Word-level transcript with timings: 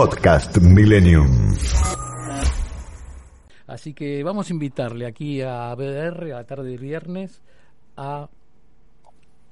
Podcast 0.00 0.56
Millennium. 0.62 1.28
Así 3.66 3.92
que 3.92 4.22
vamos 4.22 4.48
a 4.48 4.52
invitarle 4.54 5.04
aquí 5.04 5.42
a 5.42 5.74
BDR 5.74 6.32
a 6.32 6.38
la 6.38 6.44
tarde 6.44 6.70
de 6.70 6.78
viernes 6.78 7.42
a 7.98 8.26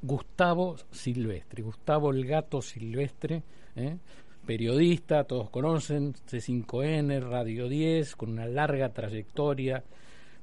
Gustavo 0.01 0.77
Silvestre. 0.91 1.63
Gustavo 1.63 2.13
el 2.13 2.25
gato 2.25 2.63
Silvestre, 2.63 3.43
¿eh? 3.77 3.99
periodista, 4.47 5.25
todos 5.25 5.51
conocen, 5.51 6.15
C5N, 6.15 7.21
Radio 7.29 7.69
10, 7.69 8.17
con 8.17 8.31
una 8.31 8.47
larga 8.47 8.89
trayectoria. 8.89 9.85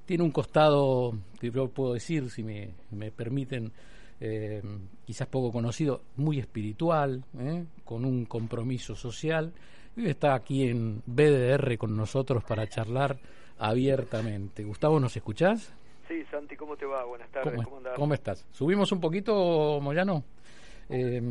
Tiene 0.05 0.23
un 0.23 0.29
costado, 0.29 1.17
que 1.39 1.49
yo 1.49 1.67
puedo 1.69 1.95
decir, 1.95 2.29
si 2.29 2.43
me, 2.43 2.75
me 2.91 3.09
permiten, 3.09 3.71
eh, 4.19 4.61
quizás 5.03 5.27
poco 5.29 5.51
conocido, 5.51 6.03
muy 6.15 6.37
espiritual, 6.37 7.25
¿eh? 7.39 7.65
con 7.83 8.05
un 8.05 8.25
compromiso 8.25 8.95
social. 8.95 9.51
Está 9.97 10.35
aquí 10.35 10.67
en 10.67 11.01
BDR 11.05 11.77
con 11.77 11.95
nosotros 11.95 12.43
para 12.43 12.67
charlar 12.67 13.17
abiertamente. 13.57 14.63
Gustavo, 14.63 14.99
¿nos 14.99 15.15
escuchás? 15.15 15.73
Sí, 16.07 16.23
Santi, 16.29 16.55
¿cómo 16.55 16.75
te 16.75 16.85
va? 16.85 17.03
Buenas 17.05 17.29
tardes, 17.31 17.53
¿Cómo, 17.55 17.63
¿cómo, 17.63 17.77
andás? 17.77 17.93
¿Cómo 17.95 18.13
estás? 18.13 18.45
¿Subimos 18.51 18.91
un 18.91 18.99
poquito, 18.99 19.79
Moyano? 19.81 20.23
Eh, 20.89 21.21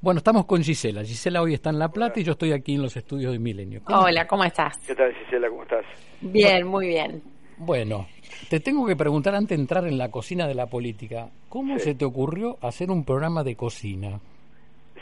bueno, 0.00 0.18
estamos 0.18 0.44
con 0.44 0.62
Gisela. 0.62 1.02
Gisela 1.02 1.40
hoy 1.42 1.54
está 1.54 1.70
en 1.70 1.78
La 1.78 1.88
Plata 1.88 2.12
Hola. 2.14 2.20
y 2.20 2.24
yo 2.24 2.32
estoy 2.32 2.52
aquí 2.52 2.74
en 2.74 2.82
los 2.82 2.96
estudios 2.96 3.32
de 3.32 3.38
Milenio. 3.38 3.80
Hola, 3.86 4.26
¿cómo 4.28 4.44
estás? 4.44 4.76
¿Qué 4.86 4.94
tal, 4.94 5.12
Gisela? 5.14 5.48
¿Cómo 5.48 5.62
estás? 5.62 5.84
Bien, 6.20 6.66
muy 6.66 6.88
bien. 6.88 7.22
Bueno, 7.56 8.06
te 8.48 8.60
tengo 8.60 8.86
que 8.86 8.94
preguntar 8.94 9.34
antes 9.34 9.56
de 9.56 9.62
entrar 9.62 9.84
en 9.88 9.98
la 9.98 10.10
cocina 10.10 10.46
de 10.46 10.54
la 10.54 10.66
política, 10.66 11.28
¿cómo 11.48 11.76
Sí. 11.78 11.84
se 11.86 11.94
te 11.96 12.04
ocurrió 12.04 12.56
hacer 12.60 12.90
un 12.90 13.04
programa 13.04 13.42
de 13.42 13.56
cocina? 13.56 14.20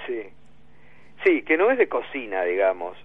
Sí. 0.07 0.21
Sí, 1.27 1.43
que 1.43 1.57
no 1.57 1.73
es 1.73 1.79
de 1.79 1.89
cocina, 1.89 2.45
digamos. 2.45 2.97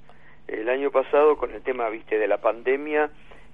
El 0.48 0.70
año 0.70 0.92
pasado 0.92 1.38
con 1.38 1.52
el 1.56 1.64
tema, 1.64 1.90
viste, 1.90 2.20
de 2.20 2.28
la 2.28 2.38
pandemia 2.38 3.10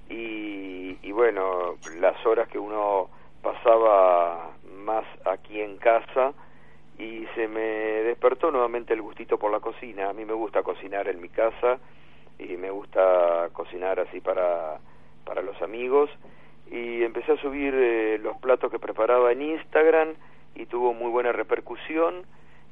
y, 0.10 0.98
y 1.02 1.12
bueno, 1.14 1.78
las 2.02 2.26
horas 2.26 2.50
que 2.50 2.60
uno 2.60 3.10
pasaba 3.42 4.52
más 4.84 5.06
aquí 5.24 5.62
en 5.62 5.78
casa 5.78 6.34
y 7.00 7.26
se 7.34 7.48
me 7.48 7.62
despertó 7.62 8.52
nuevamente 8.52 8.94
el 8.94 9.02
gustito 9.02 9.40
por 9.40 9.54
la 9.54 9.62
cocina. 9.62 10.10
A 10.10 10.14
mí 10.14 10.26
me 10.26 10.34
gusta 10.34 10.64
cocinar 10.64 11.08
en 11.08 11.22
mi 11.22 11.30
casa 11.30 11.80
y 12.38 12.58
me 12.58 12.70
gusta 12.70 13.48
cocinar 13.54 14.02
así 14.02 14.20
para, 14.20 14.80
para 15.24 15.42
los 15.44 15.62
amigos 15.62 16.10
y 16.70 17.04
empecé 17.04 17.32
a 17.32 17.42
subir 17.42 17.74
eh, 17.74 18.20
los 18.22 18.36
platos 18.40 18.70
que 18.70 18.80
preparaba 18.80 19.32
en 19.32 19.44
Instagram 19.44 20.10
y 20.56 20.66
tuvo 20.66 20.94
muy 20.94 21.10
buena 21.10 21.32
repercusión 21.32 22.26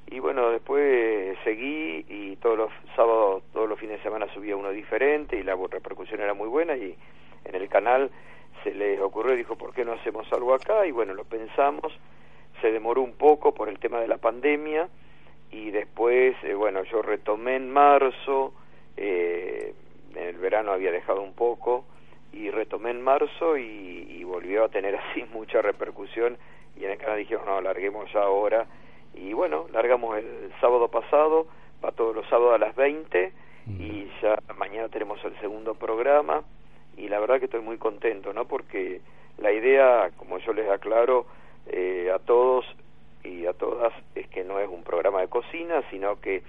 y 0.08 0.20
bueno 0.20 0.52
después 0.52 1.38
seguí 1.44 2.06
y 2.08 2.36
todos 2.38 2.58
los 2.58 2.72
sábados 2.95 3.44
todos 3.53 3.67
los 3.67 3.80
fines 3.80 3.98
de 3.98 4.03
semana 4.03 4.31
subía 4.34 4.56
uno 4.56 4.72
diferente 4.72 5.38
y 5.38 5.44
la 5.44 5.56
repercusión 5.56 6.22
era 6.22 6.34
muy 6.34 6.48
buena 6.48 6.75
y 6.75 6.95
en 7.45 7.56
el 7.56 7.67
canal 7.70 8.11
se 8.64 8.73
les 8.73 9.00
ocurrió 9.00 9.36
dijo 9.36 9.56
por 9.56 9.73
qué 9.73 9.86
no 9.86 9.94
hacemos 9.94 10.32
algo 10.32 10.54
acá 10.54 10.86
y 10.86 10.92
bueno 10.92 11.14
lo 11.14 11.23
pensamos. 11.23 11.93
Se 12.61 12.71
demoró 12.71 13.02
un 13.02 13.14
poco 13.14 13.54
por 13.54 13.70
el 13.70 13.80
tema 13.80 13.99
de 13.99 14.08
la 14.08 14.17
pandemia 14.17 14.89
y 15.52 15.71
después 15.71 16.36
eh, 16.43 16.54
bueno 16.54 16.83
yo 16.83 17.02
retomé 17.02 17.55
en 17.55 17.72
marzo 17.72 18.54
eh, 18.98 19.73
en 20.16 20.23
el 20.23 20.37
verano 20.37 20.72
había 20.72 20.92
dejado 20.92 21.22
un 21.22 21.33
poco 21.33 21.86
y 22.32 22.49
retomé 22.49 22.92
en 22.92 23.02
marzo 23.02 23.58
y, 23.58 24.08
y 24.10 24.23
volvió 24.23 24.66
a 24.66 24.70
tener 24.70 24.95
así 25.11 25.23
mucha 25.32 25.61
repercusión 25.61 26.37
y 26.76 26.86
en 26.86 26.92
el 26.92 26.98
canal 26.98 27.17
dijeron 27.17 27.45
no 27.45 27.61
larguemos 27.61 28.11
ya 28.14 28.22
ahora 28.22 28.66
y 29.15 29.33
bueno 29.33 29.67
largamos 29.71 30.17
el 30.17 30.52
sábado 30.59 30.87
pasado 30.89 31.48
va 31.83 31.92
todos 31.92 32.15
los 32.15 32.27
sábados 32.27 32.55
a 32.55 32.58
las 32.58 32.76
20 32.76 33.33
y 33.67 34.08
ya 34.21 34.37
mañana 34.58 34.89
tenemos 34.89 35.23
el 35.26 35.36
segundo 35.39 35.73
programa 35.73 36.43
y 36.98 37.08
la 37.08 37.20
verdad 37.20 37.39
que 37.39 37.45
estoy 37.45 37.61
muy 37.61 37.77
contento 37.77 38.31
no 38.31 38.45
porque 38.45 39.02
la 39.37 39.52
idea 39.52 40.11
como 40.17 40.37
yo 40.37 40.54
les 40.54 40.70
aclaro 40.70 41.25
eh, 41.67 42.11
a 42.14 42.20
todos 42.20 42.65
y 43.23 43.48
a 43.48 43.54
todas 43.54 43.92
es 44.14 44.27
que 44.27 44.43
no 44.43 44.59
es 44.59 44.70
un 44.70 44.83
programa 44.83 45.21
de 45.21 45.30
cocina 45.30 45.81
sino 45.89 46.20
que 46.21 46.43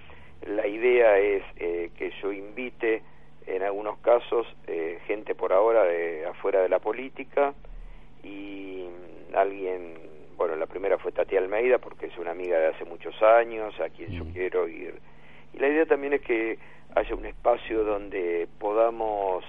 la 0.47 0.67
idea 0.67 1.19
es 1.19 1.43
eh, 1.57 1.91
que 1.97 2.13
yo 2.21 2.33
invite 2.33 3.03
en 3.47 3.63
algunos 3.63 3.99
casos 3.99 4.47
eh, 4.67 4.99
gente 5.07 5.35
por 5.35 5.53
ahora 5.53 5.85
de 5.85 6.27
afuera 6.27 6.61
de 6.61 6.69
la 6.69 6.81
política 6.81 7.55
y 8.23 8.87
alguien 9.35 9.95
bueno 10.37 10.57
la 10.57 10.67
primera 10.67 10.99
fue 10.99 11.13
Tati 11.13 11.37
Almeida 11.37 11.79
porque 11.79 12.07
es 12.07 12.19
una 12.19 12.33
amiga 12.33 12.59
de 12.59 12.69
hace 12.69 12.85
muchos 12.85 13.21
años 13.23 13.79
a 13.81 13.89
quien 13.91 14.13
yo 14.13 14.25
quiero 14.33 14.69
ir 14.69 14.95
y 15.53 15.59
la 15.59 15.69
idea 15.69 15.87
también 15.87 16.13
es 16.13 16.21
que 16.21 16.59
haya 16.95 17.15
un 17.15 17.27
espacio 17.27 17.85
donde 17.85 18.49
podamos 18.59 19.45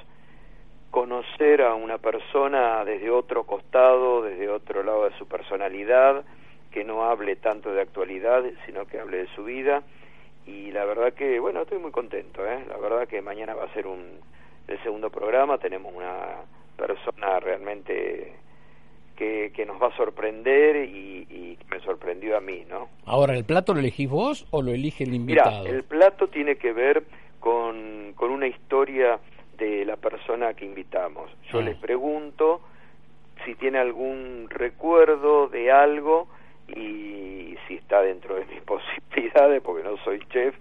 conocer 0.92 1.62
a 1.62 1.75
una 1.75 1.98
persona 1.98 2.84
desde 2.86 3.09
otro 3.09 3.46
costado, 3.46 4.22
desde 4.22 4.50
otro 4.50 4.84
lado 4.84 5.09
de 5.09 5.18
su 5.18 5.28
personalidad, 5.28 6.24
que 6.72 6.84
no 6.84 7.06
hable 7.06 7.36
tanto 7.36 7.74
de 7.74 7.81
actualidad, 7.81 8.44
sino 8.66 8.86
que 8.86 9.00
hable 9.00 9.18
de 9.18 9.28
su 9.36 9.44
vida. 9.44 9.84
Y 10.46 10.72
la 10.72 10.86
verdad 10.86 11.14
que, 11.14 11.40
bueno, 11.40 11.62
estoy 11.62 11.80
muy 11.80 11.92
contento, 11.92 12.46
¿eh? 12.46 12.64
La 12.68 12.78
verdad 12.78 13.08
que 13.08 13.22
mañana 13.22 13.54
va 13.54 13.66
a 13.66 13.74
ser 13.74 13.86
un, 13.86 14.19
el 14.68 14.81
segundo 14.84 15.09
programa, 15.09 15.58
tenemos 15.58 15.94
una 15.94 16.38
persona 16.78 17.40
realmente 17.40 18.34
que, 19.17 19.51
que 19.53 19.66
nos 19.66 19.81
va 19.81 19.88
a 19.88 19.97
sorprender 19.97 20.75
y, 20.88 21.28
y 21.29 21.57
me 21.69 21.79
sorprendió 21.81 22.38
a 22.38 22.39
mí, 22.39 22.63
¿no? 22.69 22.88
Ahora, 23.05 23.35
¿el 23.35 23.44
plato 23.44 23.73
lo 23.73 23.79
elegís 23.79 24.09
vos 24.09 24.45
o 24.51 24.61
lo 24.61 24.72
elige 24.72 25.03
el 25.03 25.09
Mira, 25.09 25.44
invitado? 25.44 25.66
el 25.66 25.83
plato 25.83 26.28
tiene 26.29 26.55
que 26.57 26.72
ver 26.72 27.03
con, 27.39 28.13
con 28.16 28.29
una 28.31 28.47
historia 28.47 29.19
de 29.57 29.83
la 29.85 29.95
persona 29.97 30.53
que 30.53 30.66
invitamos. 30.66 31.29
Yo 31.51 31.59
Ah. 31.59 31.63
les 31.63 31.75
pregunto 31.77 32.61
si 33.44 33.56
tiene 33.56 33.79
algún 33.79 34.47
recuerdo 34.50 35.47
de 35.47 35.72
algo 35.72 36.27
y 36.67 37.56
si 37.67 37.75
está 37.75 38.01
dentro 38.01 38.35
de 38.35 38.45
mis 38.45 38.61
posibilidades, 38.73 39.61
porque 39.63 39.83
no 39.83 39.97
soy 40.03 40.19
chef, 40.29 40.56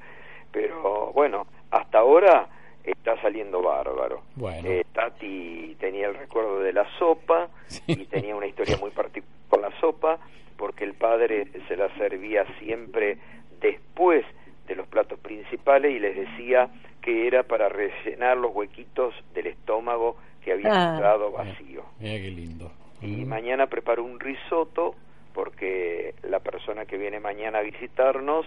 pero 0.51 1.13
bueno, 1.13 1.47
hasta 1.71 1.99
ahora 1.99 2.49
está 2.87 3.21
saliendo 3.21 3.61
bárbaro. 3.63 4.23
Bueno. 4.37 4.69
Eh, 4.69 4.85
Tati 4.93 5.77
tenía 5.81 6.07
el 6.09 6.15
recuerdo 6.15 6.61
de 6.61 6.73
la 6.73 6.87
sopa 6.99 7.49
Sí. 7.67 7.83
y 7.89 8.07
tenía 8.07 8.35
una 8.37 8.47
historia 8.47 8.77
muy 8.79 8.91
particular 8.91 9.35
con 9.49 9.63
la 9.63 9.71
sopa, 9.81 10.19
porque 10.57 10.85
el 10.85 10.95
padre 10.95 11.49
se 11.69 11.77
la 11.77 11.89
servía 11.97 12.45
siempre 12.59 13.19
después 13.61 14.25
de 14.67 14.75
los 14.75 14.87
platos 14.89 15.19
principales 15.21 15.93
y 15.95 15.99
les 16.01 16.17
decía 16.17 16.69
que 17.01 17.27
era 17.29 17.45
para 17.45 17.69
rellenar 17.69 18.37
los 18.37 18.55
huequitos 18.55 19.15
del 19.35 19.47
estómago 19.49 20.17
que 20.45 20.53
había 20.53 20.71
Ah. 20.73 20.97
quedado 20.99 21.31
vacío. 21.31 21.85
Mira 22.01 22.17
qué 22.17 22.31
lindo. 22.31 22.73
Y 23.03 23.25
Mm. 23.25 23.29
mañana 23.29 23.67
preparo 23.69 24.03
un 24.03 24.19
risotto 24.19 24.95
porque 25.35 26.15
la 26.23 26.41
persona 26.41 26.87
que 26.87 26.97
viene 26.97 27.21
mañana 27.21 27.59
a 27.59 27.63
visitarnos, 27.63 28.47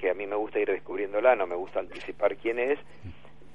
que 0.00 0.10
a 0.10 0.14
mí 0.14 0.26
me 0.26 0.34
gusta 0.36 0.58
ir 0.58 0.70
descubriéndola, 0.70 1.36
no 1.36 1.46
me 1.46 1.54
gusta 1.54 1.80
anticipar 1.80 2.36
quién 2.36 2.58
es, 2.58 2.78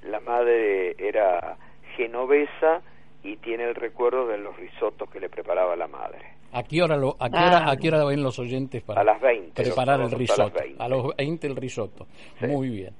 la 0.03 0.19
madre 0.19 0.95
era 0.97 1.57
genovesa 1.95 2.81
y 3.23 3.35
tiene 3.37 3.65
el 3.65 3.75
recuerdo 3.75 4.27
de 4.27 4.37
los 4.37 4.55
risotos 4.57 5.09
que 5.09 5.19
le 5.19 5.29
preparaba 5.29 5.75
la 5.75 5.87
madre. 5.87 6.19
¿A 6.51 6.63
qué 6.63 6.81
hora 6.81 6.95
lo, 6.97 7.15
a 7.19 7.29
qué 7.29 7.37
Ah. 7.37 7.47
hora, 7.47 7.71
a 7.71 7.77
qué 7.77 7.87
hora 7.89 8.05
ven 8.05 8.23
los 8.23 8.39
oyentes 8.39 8.81
para 8.81 9.01
A 9.01 9.03
las 9.03 9.21
20, 9.21 9.61
preparar 9.61 9.99
el 10.01 10.09
sábados 10.09 10.11
a 10.11 10.11
las 10.11 10.19
risotto? 10.19 10.59
20. 10.63 10.83
A 10.83 10.87
los 10.87 11.15
20 11.15 11.47
el 11.47 11.55
risotto. 11.55 12.07
Sí. 12.39 12.47
Muy 12.47 12.69
bien. 12.69 12.93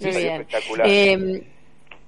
Muy 0.00 0.12
sí, 0.12 0.18
bien. 0.18 0.40
espectacular. 0.42 0.86
Eh, 0.88 1.42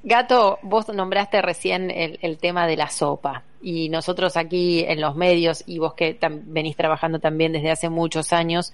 Gato, 0.05 0.59
vos 0.63 0.89
nombraste 0.89 1.41
recién 1.41 1.91
el, 1.91 2.19
el 2.23 2.39
tema 2.39 2.67
de 2.67 2.77
la 2.77 2.89
sopa 2.89 3.45
y 3.63 3.89
nosotros 3.89 4.37
aquí 4.37 4.85
en 4.87 5.01
los 5.01 5.15
medios 5.15 5.63
y 5.67 5.79
vos 5.79 5.95
que 5.95 6.19
tam- 6.19 6.43
venís 6.47 6.77
trabajando 6.77 7.21
también 7.21 7.53
desde 7.53 7.71
hace 7.71 7.89
muchos 7.89 8.33
años, 8.33 8.73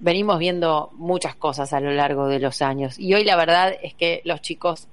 venimos 0.00 0.40
viendo 0.40 0.90
muchas 0.94 1.36
cosas 1.36 1.72
a 1.72 1.78
lo 1.80 1.92
largo 1.92 2.26
de 2.26 2.40
los 2.40 2.60
años 2.62 2.98
y 2.98 3.14
hoy 3.14 3.22
la 3.24 3.36
verdad 3.36 3.76
es 3.80 3.94
que 3.94 4.20
los 4.24 4.40
chicos 4.42 4.88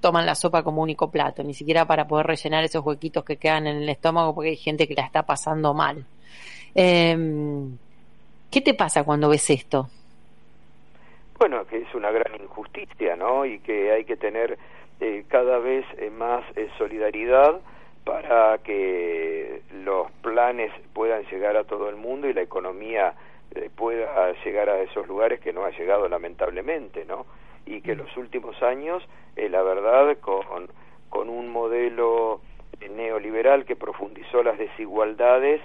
toman 0.00 0.26
la 0.26 0.34
sopa 0.34 0.62
como 0.62 0.82
único 0.82 1.10
plato, 1.10 1.42
ni 1.42 1.54
siquiera 1.54 1.86
para 1.86 2.06
poder 2.06 2.26
rellenar 2.26 2.64
esos 2.64 2.84
huequitos 2.84 3.24
que 3.24 3.36
quedan 3.36 3.66
en 3.66 3.78
el 3.78 3.88
estómago 3.88 4.34
porque 4.34 4.50
hay 4.50 4.56
gente 4.56 4.86
que 4.86 4.94
la 4.94 5.04
está 5.04 5.24
pasando 5.24 5.74
mal. 5.74 6.04
Eh, 6.74 7.16
¿Qué 8.50 8.60
te 8.60 8.74
pasa 8.74 9.04
cuando 9.04 9.28
ves 9.28 9.50
esto? 9.50 9.88
bueno, 11.38 11.64
que 11.66 11.78
es 11.78 11.94
una 11.94 12.10
gran 12.10 12.40
injusticia, 12.40 13.16
¿no? 13.16 13.46
Y 13.46 13.60
que 13.60 13.92
hay 13.92 14.04
que 14.04 14.16
tener 14.16 14.58
eh, 15.00 15.24
cada 15.28 15.58
vez 15.58 15.84
eh, 15.96 16.10
más 16.10 16.44
eh, 16.56 16.68
solidaridad 16.76 17.60
para 18.04 18.58
que 18.58 19.62
los 19.84 20.10
planes 20.22 20.72
puedan 20.92 21.24
llegar 21.26 21.56
a 21.56 21.64
todo 21.64 21.88
el 21.88 21.96
mundo 21.96 22.28
y 22.28 22.32
la 22.32 22.42
economía 22.42 23.14
pueda 23.76 24.32
llegar 24.44 24.68
a 24.68 24.80
esos 24.82 25.06
lugares 25.08 25.40
que 25.40 25.52
no 25.52 25.64
ha 25.64 25.70
llegado 25.70 26.08
lamentablemente, 26.08 27.04
¿no? 27.06 27.26
Y 27.68 27.80
que 27.82 27.94
los 27.94 28.16
últimos 28.16 28.62
años, 28.62 29.02
la 29.36 29.62
verdad, 29.62 30.18
con, 30.18 30.68
con 31.08 31.28
un 31.28 31.50
modelo 31.50 32.40
neoliberal 32.90 33.64
que 33.64 33.76
profundizó 33.76 34.42
las 34.42 34.58
desigualdades, 34.58 35.60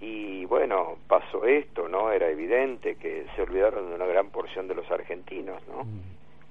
y 0.00 0.44
bueno, 0.46 0.96
pasó 1.06 1.44
esto, 1.44 1.88
¿no? 1.88 2.10
Era 2.10 2.28
evidente 2.28 2.96
que 2.96 3.26
se 3.34 3.42
olvidaron 3.42 3.88
de 3.88 3.94
una 3.94 4.06
gran 4.06 4.30
porción 4.30 4.68
de 4.68 4.74
los 4.74 4.90
argentinos, 4.90 5.62
¿no? 5.68 5.84
Mm. 5.84 6.00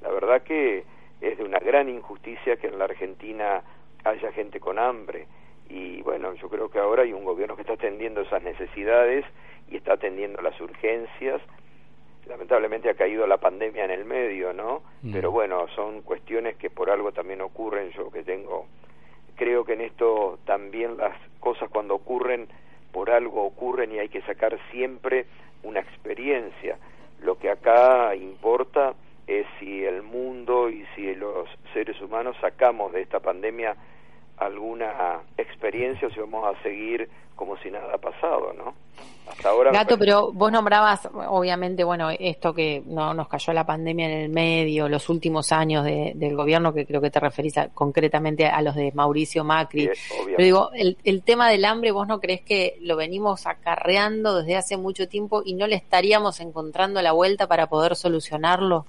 La 0.01 0.09
verdad 0.09 0.43
que 0.43 0.83
es 1.21 1.37
de 1.37 1.43
una 1.43 1.59
gran 1.59 1.89
injusticia 1.89 2.57
que 2.57 2.67
en 2.67 2.79
la 2.79 2.85
Argentina 2.85 3.61
haya 4.03 4.31
gente 4.31 4.59
con 4.59 4.79
hambre 4.79 5.27
y 5.69 6.01
bueno, 6.01 6.33
yo 6.35 6.49
creo 6.49 6.69
que 6.69 6.79
ahora 6.79 7.03
hay 7.03 7.13
un 7.13 7.23
gobierno 7.23 7.55
que 7.55 7.61
está 7.61 7.73
atendiendo 7.73 8.21
esas 8.21 8.43
necesidades 8.43 9.25
y 9.69 9.77
está 9.77 9.93
atendiendo 9.93 10.41
las 10.41 10.59
urgencias. 10.61 11.41
Lamentablemente 12.27 12.89
ha 12.89 12.93
caído 12.93 13.27
la 13.27 13.37
pandemia 13.37 13.85
en 13.85 13.91
el 13.91 14.05
medio, 14.05 14.53
¿no? 14.53 14.81
Mm. 15.01 15.11
Pero 15.11 15.31
bueno, 15.31 15.67
son 15.75 16.01
cuestiones 16.01 16.55
que 16.55 16.69
por 16.69 16.89
algo 16.89 17.11
también 17.11 17.41
ocurren. 17.41 17.91
Yo 17.91 18.09
que 18.11 18.23
tengo, 18.23 18.67
creo 19.35 19.65
que 19.65 19.73
en 19.73 19.81
esto 19.81 20.39
también 20.45 20.97
las 20.97 21.15
cosas 21.39 21.69
cuando 21.69 21.95
ocurren 21.95 22.47
por 22.91 23.09
algo 23.09 23.43
ocurren 23.43 23.91
y 23.91 23.99
hay 23.99 24.09
que 24.09 24.21
sacar 24.21 24.57
siempre 24.71 25.25
una 25.63 25.79
experiencia. 25.79 26.77
Lo 27.21 27.37
que 27.37 27.49
acá 27.49 28.15
importa 28.15 28.93
es 29.27 29.45
si 29.59 29.83
el 29.83 30.03
mundo 30.03 30.69
y 30.69 30.85
si 30.95 31.15
los 31.15 31.49
seres 31.73 31.99
humanos 32.01 32.35
sacamos 32.41 32.91
de 32.91 33.01
esta 33.01 33.19
pandemia 33.19 33.75
alguna 34.37 35.21
experiencia 35.37 36.07
o 36.07 36.11
si 36.11 36.19
vamos 36.19 36.55
a 36.55 36.61
seguir 36.63 37.09
como 37.35 37.57
si 37.57 37.71
nada 37.71 37.95
ha 37.95 37.97
pasado, 37.97 38.53
¿no? 38.53 38.73
Hasta 39.27 39.49
ahora. 39.49 39.71
Gato, 39.71 39.97
pero 39.97 40.31
vos 40.31 40.51
nombrabas, 40.51 41.09
obviamente, 41.13 41.83
bueno, 41.83 42.09
esto 42.11 42.53
que 42.53 42.83
no 42.85 43.13
nos 43.13 43.27
cayó 43.27 43.53
la 43.53 43.65
pandemia 43.65 44.05
en 44.05 44.17
el 44.19 44.29
medio, 44.29 44.87
los 44.87 45.09
últimos 45.09 45.51
años 45.51 45.83
del 45.83 46.35
gobierno, 46.35 46.73
que 46.73 46.85
creo 46.85 47.01
que 47.01 47.09
te 47.09 47.19
referís 47.19 47.55
concretamente 47.73 48.45
a 48.45 48.61
los 48.61 48.75
de 48.75 48.91
Mauricio 48.93 49.43
Macri. 49.43 49.89
pero 50.25 50.37
digo, 50.37 50.69
el, 50.73 50.97
el 51.03 51.23
tema 51.23 51.49
del 51.49 51.65
hambre, 51.65 51.91
¿vos 51.91 52.07
no 52.07 52.19
crees 52.19 52.41
que 52.41 52.77
lo 52.81 52.95
venimos 52.97 53.47
acarreando 53.47 54.39
desde 54.39 54.57
hace 54.57 54.77
mucho 54.77 55.07
tiempo 55.07 55.41
y 55.43 55.55
no 55.55 55.67
le 55.67 55.75
estaríamos 55.75 56.39
encontrando 56.39 57.01
la 57.01 57.13
vuelta 57.13 57.47
para 57.47 57.67
poder 57.67 57.95
solucionarlo? 57.95 58.85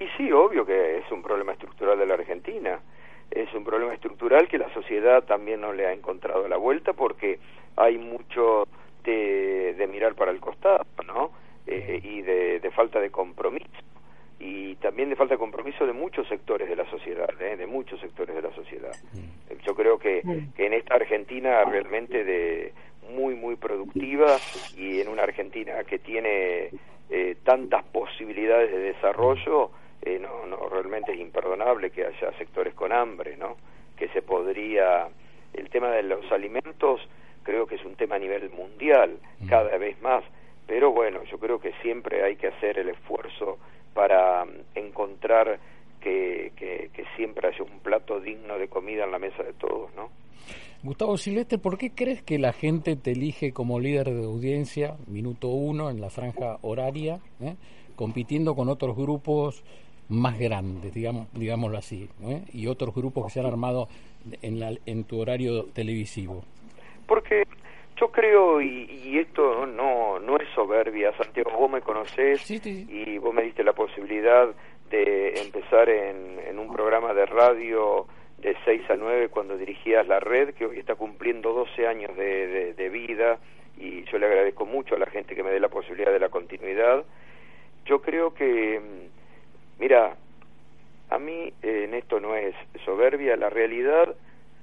Y 0.00 0.06
sí, 0.16 0.32
obvio 0.32 0.66
que 0.66 0.98
es 0.98 1.12
un 1.12 1.22
problema 1.22 1.52
estructural 1.52 1.98
de 1.98 2.06
la 2.06 2.14
Argentina 2.14 2.80
es 3.34 3.52
un 3.54 3.64
problema 3.64 3.94
estructural 3.94 4.48
que 4.48 4.58
la 4.58 4.72
sociedad 4.72 5.24
también 5.24 5.60
no 5.60 5.72
le 5.72 5.86
ha 5.86 5.92
encontrado 5.92 6.46
la 6.48 6.56
vuelta 6.56 6.92
porque 6.92 7.38
hay 7.76 7.98
mucho 7.98 8.66
de, 9.04 9.74
de 9.74 9.86
mirar 9.86 10.14
para 10.14 10.30
el 10.30 10.40
costado, 10.40 10.84
¿no? 11.06 11.30
Eh, 11.66 12.00
y 12.02 12.22
de, 12.22 12.60
de, 12.60 12.70
falta 12.70 13.00
de 13.00 13.10
compromiso. 13.10 13.70
Y 14.40 14.74
también 14.76 15.08
de 15.08 15.16
falta 15.16 15.34
de 15.34 15.38
compromiso 15.38 15.86
de 15.86 15.92
muchos 15.92 16.26
sectores 16.28 16.68
de 16.68 16.74
la 16.74 16.88
sociedad, 16.90 17.30
¿eh? 17.40 17.56
de 17.56 17.66
muchos 17.66 18.00
sectores 18.00 18.34
de 18.34 18.42
la 18.42 18.52
sociedad. 18.52 18.92
Yo 19.64 19.74
creo 19.76 19.98
que, 19.98 20.22
que 20.56 20.66
en 20.66 20.72
esta 20.72 20.96
Argentina 20.96 21.62
realmente 21.64 22.24
de 22.24 22.72
muy, 23.10 23.34
muy 23.36 23.56
productiva 23.56 24.36
y 24.76 25.00
en 25.00 25.08
una 25.08 25.22
Argentina 25.22 25.84
que 25.84 25.98
tiene 25.98 26.70
eh, 27.10 27.36
tantas 27.44 27.84
posibilidades 27.84 28.70
de 28.70 28.78
desarrollo, 28.78 29.70
eh, 30.02 30.18
no, 30.18 30.46
no, 30.46 30.68
realmente 30.68 31.01
es 31.12 31.20
imperdonable 31.20 31.90
que 31.90 32.04
haya 32.04 32.32
sectores 32.38 32.74
con 32.74 32.92
hambre, 32.92 33.36
¿no? 33.36 33.56
Que 33.96 34.08
se 34.08 34.22
podría, 34.22 35.08
el 35.52 35.70
tema 35.70 35.90
de 35.90 36.02
los 36.02 36.30
alimentos 36.32 37.00
creo 37.42 37.66
que 37.66 37.76
es 37.76 37.84
un 37.84 37.96
tema 37.96 38.16
a 38.16 38.18
nivel 38.18 38.50
mundial, 38.50 39.18
mm. 39.40 39.46
cada 39.48 39.76
vez 39.78 40.00
más, 40.02 40.24
pero 40.66 40.92
bueno, 40.92 41.22
yo 41.24 41.38
creo 41.38 41.60
que 41.60 41.72
siempre 41.82 42.22
hay 42.24 42.36
que 42.36 42.48
hacer 42.48 42.78
el 42.78 42.88
esfuerzo 42.88 43.58
para 43.94 44.44
mm, 44.44 44.50
encontrar 44.74 45.58
que, 46.00 46.52
que, 46.56 46.90
que 46.92 47.04
siempre 47.16 47.48
haya 47.48 47.62
un 47.62 47.80
plato 47.80 48.20
digno 48.20 48.58
de 48.58 48.68
comida 48.68 49.04
en 49.04 49.12
la 49.12 49.18
mesa 49.18 49.42
de 49.42 49.52
todos, 49.52 49.94
¿no? 49.94 50.10
Gustavo 50.84 51.16
Silvestre, 51.16 51.58
¿por 51.58 51.78
qué 51.78 51.92
crees 51.92 52.22
que 52.22 52.40
la 52.40 52.52
gente 52.52 52.96
te 52.96 53.12
elige 53.12 53.52
como 53.52 53.78
líder 53.78 54.10
de 54.10 54.24
audiencia, 54.24 54.96
minuto 55.06 55.46
uno, 55.48 55.90
en 55.90 56.00
la 56.00 56.10
franja 56.10 56.58
horaria, 56.62 57.20
eh, 57.40 57.54
compitiendo 57.94 58.56
con 58.56 58.68
otros 58.68 58.96
grupos 58.96 59.62
más 60.12 60.38
grandes, 60.38 60.92
digamos, 60.94 61.32
digámoslo 61.32 61.78
así, 61.78 62.08
¿eh? 62.22 62.42
y 62.52 62.66
otros 62.66 62.94
grupos 62.94 63.24
que 63.24 63.30
se 63.30 63.40
han 63.40 63.46
armado 63.46 63.88
en, 64.42 64.60
la, 64.60 64.72
en 64.86 65.04
tu 65.04 65.20
horario 65.20 65.64
televisivo? 65.72 66.44
Porque 67.06 67.44
yo 67.96 68.10
creo, 68.10 68.60
y, 68.60 69.18
esto 69.18 69.66
no, 69.66 70.18
no 70.18 70.36
es 70.38 70.48
soberbia, 70.54 71.12
Santiago, 71.16 71.50
vos 71.52 71.70
me 71.70 71.80
conocés 71.80 72.50
y 72.50 73.18
vos 73.18 73.34
me 73.34 73.42
diste 73.42 73.62
la 73.62 73.72
posibilidad 73.72 74.48
de 74.90 75.40
empezar 75.40 75.88
en, 75.88 76.38
en 76.46 76.58
un 76.58 76.72
programa 76.72 77.14
de 77.14 77.26
radio 77.26 78.06
de 78.38 78.56
6 78.64 78.90
a 78.90 78.96
9 78.96 79.28
cuando 79.28 79.56
dirigías 79.56 80.06
la 80.06 80.20
red, 80.20 80.54
que 80.54 80.66
hoy 80.66 80.78
está 80.78 80.96
cumpliendo 80.96 81.52
12 81.52 81.86
años 81.86 82.16
de, 82.16 82.74
de 82.74 82.88
vida, 82.88 83.38
y 83.78 84.04
yo 84.04 84.18
le 84.18 84.26
agradezco 84.26 84.66
mucho 84.66 84.96
a 84.96 84.98
la 84.98 85.06
gente 85.06 85.34
que 85.34 85.42
me 85.42 85.50
dé 85.50 85.60
la 85.60 85.68
posibilidad 85.68 86.12
de 86.12 86.18
la 86.18 86.28
continuidad. 86.28 87.04
Yo 87.86 88.02
creo 88.02 88.34
que 88.34 89.08
Mira, 89.78 90.16
a 91.10 91.18
mí 91.18 91.52
eh, 91.62 91.84
en 91.84 91.94
esto 91.94 92.20
no 92.20 92.34
es 92.34 92.54
soberbia, 92.84 93.36
la 93.36 93.50
realidad 93.50 94.14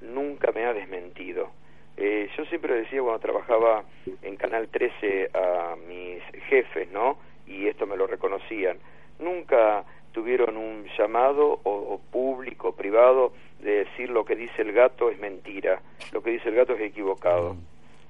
nunca 0.02 0.52
me 0.52 0.66
ha 0.66 0.74
desmentido. 0.74 1.52
Eh, 1.98 2.30
yo 2.38 2.46
siempre 2.46 2.76
decía 2.76 3.02
cuando 3.02 3.20
trabajaba 3.20 3.84
en 4.22 4.38
Canal 4.38 4.70
13 4.70 5.32
a 5.34 5.76
mis 5.88 6.24
jefes, 6.48 6.90
¿no? 6.92 7.18
Y 7.46 7.68
esto 7.68 7.86
me 7.86 7.98
lo 7.98 8.08
reconocían. 8.08 8.78
Nunca 9.20 9.84
tuvieron 10.14 10.58
un 10.58 10.88
llamado 10.98 11.60
o, 11.64 12.00
público, 12.12 12.74
privado, 12.74 13.34
de 13.60 13.84
decir 13.84 14.10
lo 14.10 14.24
que 14.24 14.36
dice 14.36 14.62
el 14.62 14.72
gato 14.72 15.10
es 15.10 15.20
mentira, 15.20 15.82
lo 16.14 16.24
que 16.24 16.32
dice 16.32 16.50
el 16.50 16.56
gato 16.56 16.74
es 16.74 16.82
equivocado. 16.82 17.56
Mm. 17.56 17.60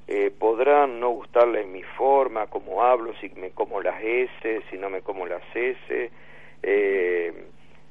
Eh, 0.08 0.32
podrán 0.38 1.00
no 1.00 1.10
gustarles 1.10 1.68
mi 1.68 1.84
forma, 1.84 2.48
cómo 2.48 2.84
hablo, 2.84 3.14
si 3.20 3.30
me 3.30 3.52
como 3.52 3.82
las 3.82 4.02
S, 4.02 4.62
si 4.70 4.78
no 4.78 4.90
me 4.90 5.02
como 5.02 5.26
las 5.26 5.44
S, 5.54 6.12
eh, 6.64 7.34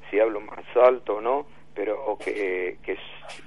si 0.09 0.19
hablo 0.19 0.41
más 0.41 0.65
alto 0.75 1.17
o 1.17 1.21
no, 1.21 1.47
pero 1.73 2.17
que, 2.23 2.77
que, 2.83 2.97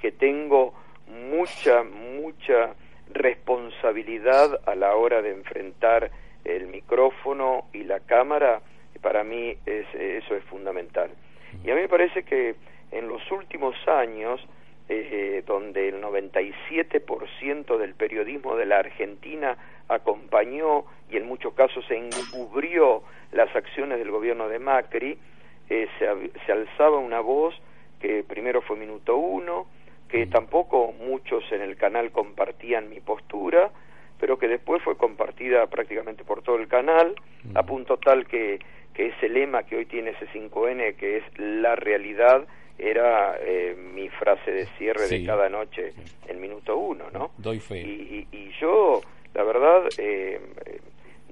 que 0.01 0.11
tengo 0.11 0.73
mucha, 1.07 1.83
mucha 1.83 2.75
responsabilidad 3.11 4.59
a 4.65 4.75
la 4.75 4.95
hora 4.95 5.21
de 5.21 5.31
enfrentar 5.31 6.11
el 6.43 6.67
micrófono 6.67 7.65
y 7.73 7.83
la 7.83 7.99
cámara, 8.01 8.61
para 9.01 9.23
mí 9.23 9.55
es, 9.65 9.85
eso 9.93 10.35
es 10.35 10.43
fundamental. 10.45 11.11
Y 11.63 11.71
a 11.71 11.75
mí 11.75 11.81
me 11.81 11.89
parece 11.89 12.23
que 12.23 12.55
en 12.91 13.07
los 13.07 13.21
últimos 13.31 13.75
años, 13.87 14.41
eh, 14.89 15.43
donde 15.45 15.89
el 15.89 16.01
97% 16.01 17.77
del 17.77 17.93
periodismo 17.95 18.55
de 18.55 18.65
la 18.65 18.79
Argentina 18.79 19.57
acompañó 19.87 20.85
y 21.09 21.17
en 21.17 21.27
muchos 21.27 21.53
casos 21.53 21.85
se 21.87 21.97
encubrió 21.97 23.03
las 23.31 23.55
acciones 23.55 23.99
del 23.99 24.11
gobierno 24.11 24.47
de 24.49 24.59
Macri, 24.59 25.17
eh, 25.69 25.87
se, 25.97 26.51
alzaba 26.51 26.97
una 26.97 27.19
voz 27.19 27.55
que 27.99 28.23
primero 28.23 28.61
fue 28.61 28.75
minuto 28.75 29.15
uno, 29.15 29.67
que 30.09 30.25
mm. 30.25 30.29
tampoco 30.29 30.91
muchos 30.91 31.43
en 31.51 31.61
el 31.61 31.77
canal 31.77 32.11
compartían 32.11 32.89
mi 32.89 32.99
postura, 32.99 33.71
pero 34.19 34.37
que 34.37 34.47
después 34.47 34.83
fue 34.83 34.97
compartida 34.97 35.65
prácticamente 35.67 36.23
por 36.23 36.41
todo 36.41 36.57
el 36.57 36.67
canal, 36.67 37.15
a 37.55 37.61
mm. 37.61 37.65
punto 37.65 37.97
tal 37.97 38.27
que, 38.27 38.59
que 38.93 39.07
ese 39.07 39.29
lema 39.29 39.63
que 39.63 39.77
hoy 39.77 39.85
tiene 39.85 40.13
C5N, 40.15 40.95
que 40.95 41.17
es 41.17 41.23
la 41.37 41.75
realidad, 41.75 42.45
era 42.77 43.37
eh, 43.39 43.75
mi 43.75 44.09
frase 44.09 44.51
de 44.51 44.65
cierre 44.77 45.07
de 45.07 45.25
cada 45.25 45.49
noche 45.49 45.93
en 46.27 46.41
minuto 46.41 46.77
uno, 46.77 47.05
¿no? 47.11 47.31
Doy 47.37 47.59
fe. 47.59 47.81
Y, 47.81 48.27
y, 48.31 48.51
yo, 48.59 49.01
la 49.33 49.43
verdad, 49.43 49.83
eh, 49.97 50.39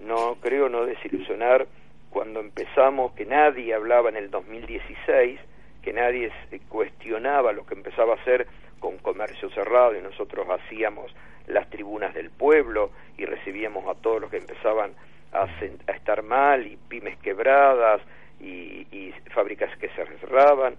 no 0.06 0.36
creo 0.42 0.70
no 0.70 0.86
desilusionar 0.86 1.68
cuando 2.10 2.42
empezamos, 2.42 3.14
que 3.14 3.26
nadie 3.26 3.74
hablaba 3.74 4.10
en 4.10 4.18
el 4.18 4.30
2016, 4.30 5.40
que 5.82 5.94
nadie 5.94 6.32
cuestionaba 6.68 7.54
lo 7.54 7.66
que 7.66 7.74
empezaba 7.74 8.14
a 8.14 8.18
hacer 8.18 8.48
con 8.80 8.98
comercio 8.98 9.50
cerrado 9.52 9.98
y 9.98 10.02
nosotros 10.02 10.46
hacíamos 10.50 11.16
las 11.48 11.70
tribunas 11.70 12.14
del 12.14 12.30
pueblo 12.30 12.92
y 13.18 13.26
recibíamos 13.26 13.88
a 13.88 14.00
todos 14.00 14.22
los 14.22 14.30
que 14.30 14.38
empezaban 14.38 14.92
a, 15.32 15.48
estar 15.94 16.22
mal 16.24 16.68
y 16.68 16.78
pymes 16.90 17.18
quebradas 17.20 18.02
y, 18.40 18.88
y 18.92 19.14
fábricas 19.34 19.76
que 19.78 19.88
se 19.90 20.06
cerraban 20.20 20.76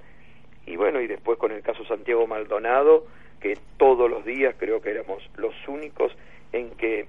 y 0.66 0.76
bueno 0.76 1.00
y 1.00 1.06
después 1.06 1.38
con 1.38 1.52
el 1.52 1.62
caso 1.62 1.84
Santiago 1.84 2.26
Maldonado 2.26 3.06
que 3.40 3.58
todos 3.76 4.10
los 4.10 4.24
días 4.24 4.54
creo 4.58 4.80
que 4.80 4.90
éramos 4.90 5.22
los 5.36 5.54
únicos 5.68 6.12
en 6.52 6.70
que 6.70 7.06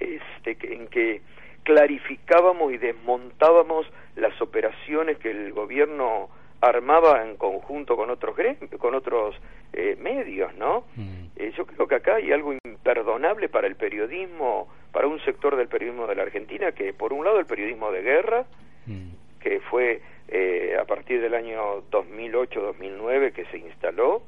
este 0.00 0.56
en 0.74 0.88
que 0.88 1.22
clarificábamos 1.62 2.72
y 2.72 2.78
desmontábamos 2.78 3.86
las 4.16 4.40
operaciones 4.40 5.18
que 5.18 5.30
el 5.30 5.52
gobierno 5.52 6.28
armaba 6.60 7.24
en 7.24 7.36
conjunto 7.36 7.96
con 7.96 8.10
otros 8.10 8.34
con 8.78 8.94
otros 8.94 9.36
eh, 9.72 9.96
medios, 10.00 10.54
¿no? 10.56 10.84
Mm. 10.96 11.26
Eh, 11.36 11.52
yo 11.56 11.66
creo 11.66 11.86
que 11.86 11.94
acá 11.96 12.16
hay 12.16 12.32
algo 12.32 12.54
imperdonable 12.64 13.48
para 13.48 13.68
el 13.68 13.76
periodismo, 13.76 14.66
para 14.92 15.06
un 15.06 15.20
sector 15.20 15.56
del 15.56 15.68
periodismo 15.68 16.06
de 16.06 16.16
la 16.16 16.22
Argentina, 16.22 16.72
que 16.72 16.92
por 16.94 17.12
un 17.12 17.24
lado 17.24 17.38
el 17.38 17.46
periodismo 17.46 17.92
de 17.92 18.02
guerra, 18.02 18.46
Mm. 18.88 19.10
que 19.40 19.60
fue 19.60 20.00
eh, 20.28 20.76
a 20.80 20.84
partir 20.84 21.20
del 21.20 21.34
año 21.34 21.82
2008-2009 21.90 23.32
que 23.32 23.44
se 23.46 23.58
instaló, 23.58 24.22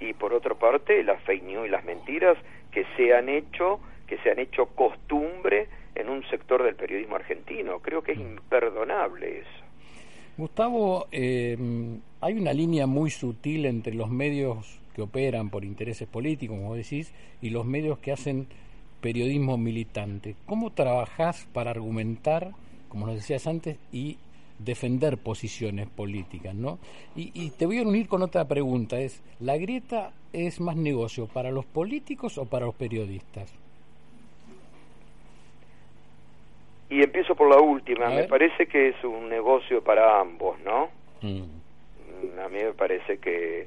y 0.00 0.14
por 0.14 0.32
otra 0.34 0.54
parte 0.54 1.02
las 1.04 1.22
fake 1.22 1.44
news 1.44 1.66
y 1.66 1.70
las 1.70 1.84
mentiras 1.84 2.36
que 2.72 2.84
se 2.96 3.14
han 3.14 3.28
hecho, 3.28 3.80
que 4.06 4.18
se 4.18 4.30
han 4.30 4.38
hecho 4.38 4.66
costumbre 4.66 5.68
en 5.94 6.08
un 6.08 6.24
sector 6.28 6.62
del 6.62 6.74
periodismo 6.74 7.16
argentino. 7.16 7.80
Creo 7.80 8.02
que 8.02 8.12
es 8.12 8.18
imperdonable 8.18 9.40
eso. 9.40 9.64
Gustavo, 10.36 11.06
eh, 11.12 11.56
hay 12.20 12.34
una 12.34 12.52
línea 12.52 12.86
muy 12.86 13.10
sutil 13.10 13.66
entre 13.66 13.94
los 13.94 14.08
medios 14.10 14.80
que 14.94 15.02
operan 15.02 15.50
por 15.50 15.64
intereses 15.64 16.08
políticos, 16.08 16.56
como 16.56 16.74
decís, 16.74 17.12
y 17.40 17.50
los 17.50 17.66
medios 17.66 17.98
que 17.98 18.12
hacen 18.12 18.46
periodismo 19.00 19.58
militante. 19.58 20.36
¿Cómo 20.46 20.72
trabajás 20.72 21.46
para 21.52 21.70
argumentar, 21.70 22.52
como 22.88 23.06
nos 23.06 23.16
decías 23.16 23.46
antes, 23.46 23.76
y 23.92 24.18
defender 24.64 25.18
posiciones 25.18 25.88
políticas, 25.88 26.54
¿no? 26.54 26.78
Y, 27.16 27.30
y 27.34 27.50
te 27.50 27.66
voy 27.66 27.78
a 27.78 27.82
unir 27.82 28.08
con 28.08 28.22
otra 28.22 28.46
pregunta, 28.46 28.98
es, 29.00 29.22
¿la 29.40 29.56
grieta 29.56 30.12
es 30.32 30.60
más 30.60 30.76
negocio 30.76 31.26
para 31.26 31.50
los 31.50 31.64
políticos 31.66 32.38
o 32.38 32.46
para 32.46 32.66
los 32.66 32.74
periodistas? 32.74 33.52
Y 36.90 37.02
empiezo 37.02 37.34
por 37.34 37.48
la 37.48 37.60
última. 37.60 38.08
Me 38.10 38.24
parece 38.24 38.66
que 38.66 38.88
es 38.90 39.04
un 39.04 39.28
negocio 39.28 39.82
para 39.82 40.20
ambos, 40.20 40.58
¿no? 40.60 40.88
Mm. 41.22 41.38
Mm, 41.40 42.38
A 42.44 42.48
mí 42.48 42.58
me 42.62 42.72
parece 42.74 43.18
que 43.18 43.66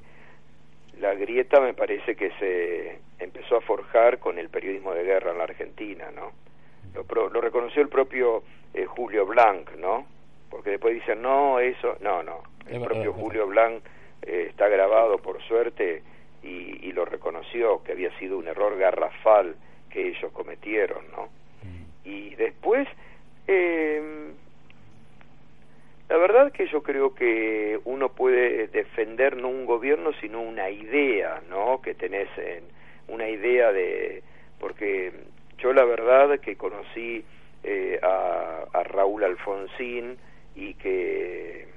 la 1.00 1.14
grieta 1.16 1.60
me 1.60 1.74
parece 1.74 2.16
que 2.16 2.30
se 2.40 3.00
empezó 3.24 3.58
a 3.58 3.62
forjar 3.62 4.20
con 4.20 4.38
el 4.38 4.50
periodismo 4.50 4.94
de 4.94 5.04
guerra 5.04 5.32
en 5.32 5.40
la 5.40 5.46
Argentina, 5.46 6.06
¿no? 6.16 6.32
Lo, 6.94 7.04
pro- 7.04 7.30
lo 7.30 7.42
reconoció 7.42 7.82
el 7.82 7.90
propio 7.90 8.44
eh, 8.74 8.86
Julio 8.86 9.26
Blanc, 9.26 9.72
¿no? 9.80 10.06
Porque 10.56 10.70
después 10.70 10.94
dicen, 10.94 11.22
no, 11.22 11.60
eso, 11.60 11.98
no, 12.00 12.24
no. 12.24 12.42
El 12.66 12.82
propio 12.82 13.12
verdad. 13.12 13.20
Julio 13.20 13.48
Blanc 13.48 13.84
eh, 14.22 14.48
está 14.50 14.70
grabado, 14.70 15.18
por 15.18 15.42
suerte, 15.44 16.02
y, 16.42 16.88
y 16.88 16.94
lo 16.94 17.04
reconoció, 17.04 17.84
que 17.84 17.92
había 17.92 18.18
sido 18.18 18.38
un 18.38 18.48
error 18.48 18.78
garrafal 18.78 19.58
que 19.90 20.08
ellos 20.08 20.32
cometieron, 20.32 21.04
¿no? 21.12 21.28
Y 22.06 22.36
después, 22.36 22.88
eh, 23.48 24.32
la 26.08 26.18
verdad 26.18 26.54
que 26.54 26.68
yo 26.68 26.84
creo 26.84 27.14
que 27.14 27.80
uno 27.84 28.10
puede 28.14 28.68
defender 28.68 29.36
no 29.36 29.50
un 29.50 29.66
gobierno, 29.66 30.14
sino 30.22 30.42
una 30.42 30.70
idea, 30.70 31.42
¿no? 31.50 31.82
Que 31.82 31.96
tenés 31.96 32.30
en 32.38 32.64
una 33.10 33.28
idea 33.28 33.74
de... 33.74 34.24
Porque 34.60 35.12
yo 35.58 35.74
la 35.74 35.84
verdad 35.84 36.40
que 36.40 36.56
conocí 36.56 37.26
eh, 37.64 38.00
a, 38.02 38.66
a 38.72 38.84
Raúl 38.84 39.26
Alfonsín 39.26 40.18
y 40.56 40.74
que, 40.76 41.68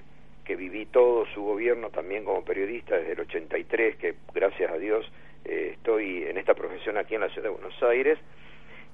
que 0.45 0.57
viví 0.57 0.87
todo 0.87 1.27
su 1.27 1.43
gobierno 1.43 1.91
también 1.91 2.25
como 2.25 2.45
periodista 2.45 2.97
desde 2.97 3.13
el 3.13 3.21
83, 3.21 3.97
que 3.97 4.15
gracias 4.35 4.71
a 4.71 4.79
Dios 4.79 5.11
eh, 5.45 5.73
estoy 5.75 6.25
en 6.25 6.39
esta 6.39 6.55
profesión 6.55 6.97
aquí 6.97 7.15
en 7.15 7.23
la 7.23 7.29
ciudad 7.29 7.45
de 7.45 7.55
Buenos 7.55 7.83
Aires, 7.83 8.19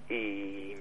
y, 0.09 0.75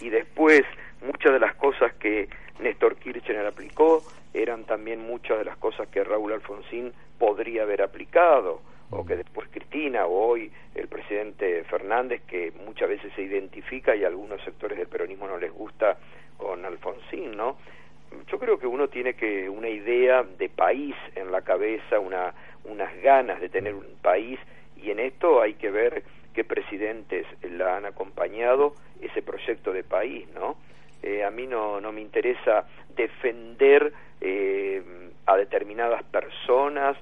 y 0.00 0.08
después 0.10 0.62
muchas 1.02 1.32
de 1.32 1.40
las 1.40 1.54
cosas 1.54 1.94
que 1.94 2.28
Néstor 2.60 2.96
Kirchner 2.96 3.46
aplicó 3.46 4.02
eran 4.34 4.64
también 4.64 5.00
muchas 5.00 5.38
de 5.38 5.44
las 5.44 5.56
cosas 5.56 5.88
que 5.88 6.04
Raúl 6.04 6.32
Alfonsín 6.32 6.92
podría 7.18 7.62
haber 7.62 7.82
aplicado 7.82 8.60
o 8.90 9.04
que 9.04 9.16
después 9.16 9.48
Cristina 9.50 10.06
o 10.06 10.28
hoy 10.28 10.50
el 10.74 10.88
presidente 10.88 11.62
Fernández 11.64 12.22
que 12.26 12.52
muchas 12.64 12.88
veces 12.88 13.12
se 13.14 13.22
identifica 13.22 13.94
y 13.94 14.04
algunos 14.04 14.42
sectores 14.42 14.78
del 14.78 14.88
peronismo 14.88 15.26
no 15.26 15.36
les 15.38 15.52
gusta 15.52 15.98
con 16.36 16.64
Alfonsín, 16.64 17.36
¿no? 17.36 17.58
Yo 18.30 18.38
creo 18.38 18.58
que 18.58 18.66
uno 18.66 18.88
tiene 18.88 19.14
que 19.14 19.48
una 19.48 19.68
idea 19.68 20.22
de 20.22 20.48
país 20.48 20.94
en 21.14 21.30
la 21.32 21.42
cabeza, 21.42 21.98
una 21.98 22.34
unas 22.64 22.94
ganas 23.02 23.40
de 23.40 23.48
tener 23.48 23.74
un 23.74 23.86
país 24.02 24.38
y 24.76 24.90
en 24.90 25.00
esto 25.00 25.40
hay 25.40 25.54
que 25.54 25.70
ver 25.70 26.04
qué 26.34 26.44
presidentes 26.44 27.26
la 27.42 27.76
han 27.76 27.86
acompañado 27.86 28.74
ese 29.00 29.22
proyecto 29.22 29.72
de 29.72 29.82
país, 29.82 30.28
¿no? 30.34 30.56
Eh, 31.02 31.24
a 31.24 31.30
mí 31.30 31.46
no, 31.46 31.80
no 31.80 31.92
me 31.92 32.00
interesa 32.00 32.66
defender 32.94 33.92
eh, 34.20 34.82
a 35.26 35.36
determinadas 35.36 36.02
personas, 36.04 36.96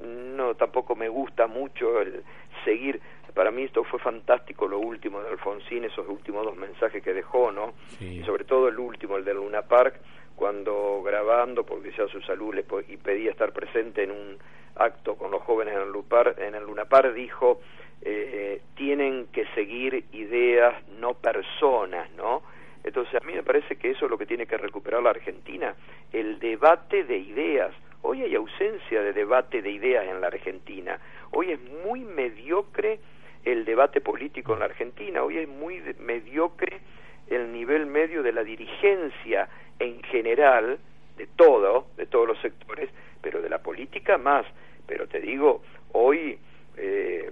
no, 0.00 0.54
tampoco 0.54 0.94
me 0.94 1.08
gusta 1.08 1.46
mucho 1.46 2.00
el 2.00 2.22
seguir. 2.64 3.00
Para 3.34 3.50
mí 3.50 3.64
esto 3.64 3.84
fue 3.84 3.98
fantástico 3.98 4.66
lo 4.66 4.78
último 4.78 5.20
de 5.20 5.30
Alfonsín, 5.30 5.84
esos 5.84 6.06
últimos 6.08 6.44
dos 6.44 6.56
mensajes 6.56 7.02
que 7.02 7.12
dejó, 7.12 7.52
¿no? 7.52 7.74
Sí. 7.98 8.20
Y 8.20 8.24
sobre 8.24 8.44
todo 8.44 8.68
el 8.68 8.78
último, 8.78 9.16
el 9.16 9.24
de 9.24 9.34
Luna 9.34 9.62
Park, 9.62 10.00
cuando 10.38 11.02
grabando, 11.02 11.66
porque 11.66 11.90
ya 11.90 12.06
su 12.06 12.20
salud 12.20 12.54
le 12.54 12.64
y 12.86 12.96
pedía 12.96 13.32
estar 13.32 13.52
presente 13.52 14.04
en 14.04 14.12
un 14.12 14.38
acto 14.76 15.16
con 15.16 15.32
los 15.32 15.42
jóvenes 15.42 15.74
en 15.74 15.82
el 15.82 16.46
en 16.46 16.54
el 16.54 16.64
Luna 16.64 16.84
Park, 16.84 17.12
dijo 17.12 17.60
eh, 18.02 18.62
tienen 18.76 19.26
que 19.32 19.44
seguir 19.56 20.04
ideas, 20.12 20.74
no 21.00 21.14
personas, 21.14 22.08
¿no? 22.12 22.42
Entonces 22.84 23.20
a 23.20 23.26
mí 23.26 23.34
me 23.34 23.42
parece 23.42 23.74
que 23.76 23.90
eso 23.90 24.04
es 24.04 24.10
lo 24.10 24.16
que 24.16 24.26
tiene 24.26 24.46
que 24.46 24.56
recuperar 24.56 25.02
la 25.02 25.10
Argentina, 25.10 25.74
el 26.12 26.38
debate 26.38 27.02
de 27.02 27.18
ideas. 27.18 27.74
Hoy 28.02 28.22
hay 28.22 28.36
ausencia 28.36 29.02
de 29.02 29.12
debate 29.12 29.60
de 29.60 29.72
ideas 29.72 30.06
en 30.06 30.20
la 30.20 30.28
Argentina. 30.28 31.00
Hoy 31.32 31.50
es 31.50 31.60
muy 31.84 32.04
mediocre 32.04 33.00
el 33.44 33.64
debate 33.64 34.00
político 34.00 34.52
en 34.52 34.60
la 34.60 34.66
Argentina. 34.66 35.24
Hoy 35.24 35.38
es 35.38 35.48
muy 35.48 35.82
mediocre 35.98 36.80
el 37.26 37.52
nivel 37.52 37.86
medio 37.86 38.22
de 38.22 38.32
la 38.32 38.44
dirigencia 38.44 39.48
en 39.78 40.02
general, 40.04 40.78
de 41.16 41.26
todo, 41.36 41.86
de 41.96 42.06
todos 42.06 42.26
los 42.28 42.40
sectores, 42.40 42.90
pero 43.20 43.40
de 43.42 43.48
la 43.48 43.58
política 43.58 44.18
más. 44.18 44.46
Pero 44.86 45.06
te 45.08 45.20
digo, 45.20 45.62
hoy, 45.92 46.38
eh, 46.76 47.30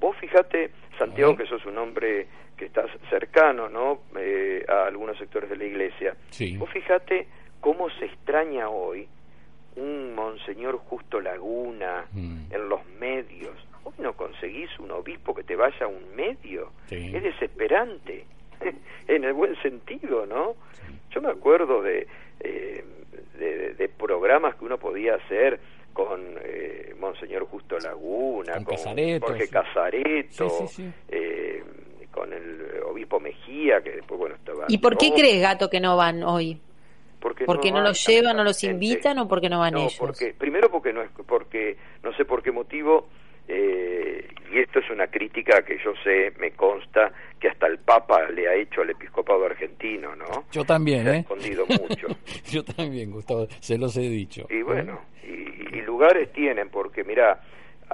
vos 0.00 0.16
fíjate, 0.16 0.70
Santiago, 0.98 1.36
que 1.36 1.46
sos 1.46 1.64
un 1.66 1.78
hombre 1.78 2.26
que 2.56 2.66
estás 2.66 2.90
cercano, 3.08 3.68
¿no? 3.68 4.00
Eh, 4.16 4.64
a 4.68 4.86
algunos 4.86 5.16
sectores 5.18 5.48
de 5.48 5.56
la 5.56 5.64
iglesia. 5.64 6.14
Sí. 6.30 6.56
Vos 6.56 6.68
fíjate 6.70 7.26
cómo 7.60 7.88
se 7.90 8.06
extraña 8.06 8.68
hoy 8.68 9.06
un 9.76 10.14
Monseñor 10.14 10.76
Justo 10.78 11.20
Laguna 11.20 12.04
Mm. 12.12 12.52
en 12.52 12.68
los 12.68 12.84
medios. 12.98 13.54
Hoy 13.84 13.94
no 13.98 14.12
conseguís 14.14 14.68
un 14.78 14.90
obispo 14.90 15.34
que 15.34 15.42
te 15.44 15.56
vaya 15.56 15.86
a 15.86 15.88
un 15.88 16.14
medio. 16.14 16.72
Sí. 16.86 17.12
Es 17.14 17.22
desesperante, 17.22 18.24
en 19.08 19.24
el 19.24 19.32
buen 19.32 19.56
sentido, 19.62 20.26
¿no? 20.26 20.54
Yo 21.10 21.20
me 21.20 21.30
acuerdo 21.30 21.82
de, 21.82 22.06
eh, 22.40 22.84
de, 23.38 23.74
de 23.74 23.88
programas 23.88 24.54
que 24.56 24.64
uno 24.64 24.78
podía 24.78 25.14
hacer 25.16 25.60
con 25.92 26.20
eh, 26.42 26.94
Monseñor 26.98 27.46
Justo 27.46 27.78
Laguna, 27.78 28.54
Con 28.54 28.64
con, 28.64 28.76
Casareto, 28.76 29.26
Jorge 29.26 29.46
sí. 29.46 29.50
Casareto, 29.52 30.48
Sí, 30.48 30.66
sí, 30.66 30.82
sí. 30.82 30.92
eh, 31.08 31.64
con 32.10 32.32
el 32.32 32.82
obispo 32.86 33.20
Mejía, 33.20 33.80
que 33.82 33.90
después, 33.92 34.18
bueno, 34.18 34.34
estaba... 34.36 34.66
¿Y 34.68 34.78
por 34.78 34.96
qué 34.96 35.10
no, 35.10 35.16
crees, 35.16 35.42
Gato, 35.42 35.68
que 35.70 35.80
no 35.80 35.96
van 35.96 36.22
hoy? 36.22 36.60
porque 37.20 37.44
¿Porque 37.44 37.68
no, 37.70 37.76
van 37.76 37.84
los 37.84 38.06
llevan, 38.06 38.36
no 38.36 38.44
los 38.44 38.64
invitan 38.64 39.18
o 39.18 39.28
porque 39.28 39.48
no 39.50 39.58
van 39.58 39.74
No, 39.74 39.80
ellos? 39.80 39.96
porque 39.98 40.32
primero 40.36 40.70
porque 40.70 40.92
no 40.92 41.02
es 41.02 41.10
porque 41.26 41.76
no 42.02 42.14
sé 42.14 42.24
por 42.24 42.42
qué 42.42 42.50
motivo 42.50 43.08
eh, 43.52 44.28
y 44.52 44.58
esto 44.58 44.78
es 44.78 44.90
una 44.90 45.06
crítica 45.08 45.62
que 45.62 45.78
yo 45.84 45.92
sé, 46.04 46.32
me 46.38 46.52
consta 46.52 47.12
que 47.38 47.48
hasta 47.48 47.66
el 47.66 47.78
Papa 47.78 48.28
le 48.30 48.48
ha 48.48 48.54
hecho 48.54 48.82
al 48.82 48.90
episcopado 48.90 49.44
argentino, 49.46 50.14
¿no? 50.16 50.44
Yo 50.52 50.64
también, 50.64 51.04
Se 51.04 51.10
ha 51.10 51.14
¿eh? 51.14 51.18
escondido 51.20 51.66
mucho. 51.66 52.06
Yo 52.50 52.62
también, 52.64 53.10
Gustavo, 53.10 53.46
se 53.60 53.78
los 53.78 53.96
he 53.96 54.08
dicho. 54.08 54.46
Y 54.50 54.62
bueno, 54.62 55.00
y, 55.24 55.76
y 55.76 55.82
lugares 55.82 56.32
tienen, 56.32 56.68
porque 56.68 57.04
mira, 57.04 57.40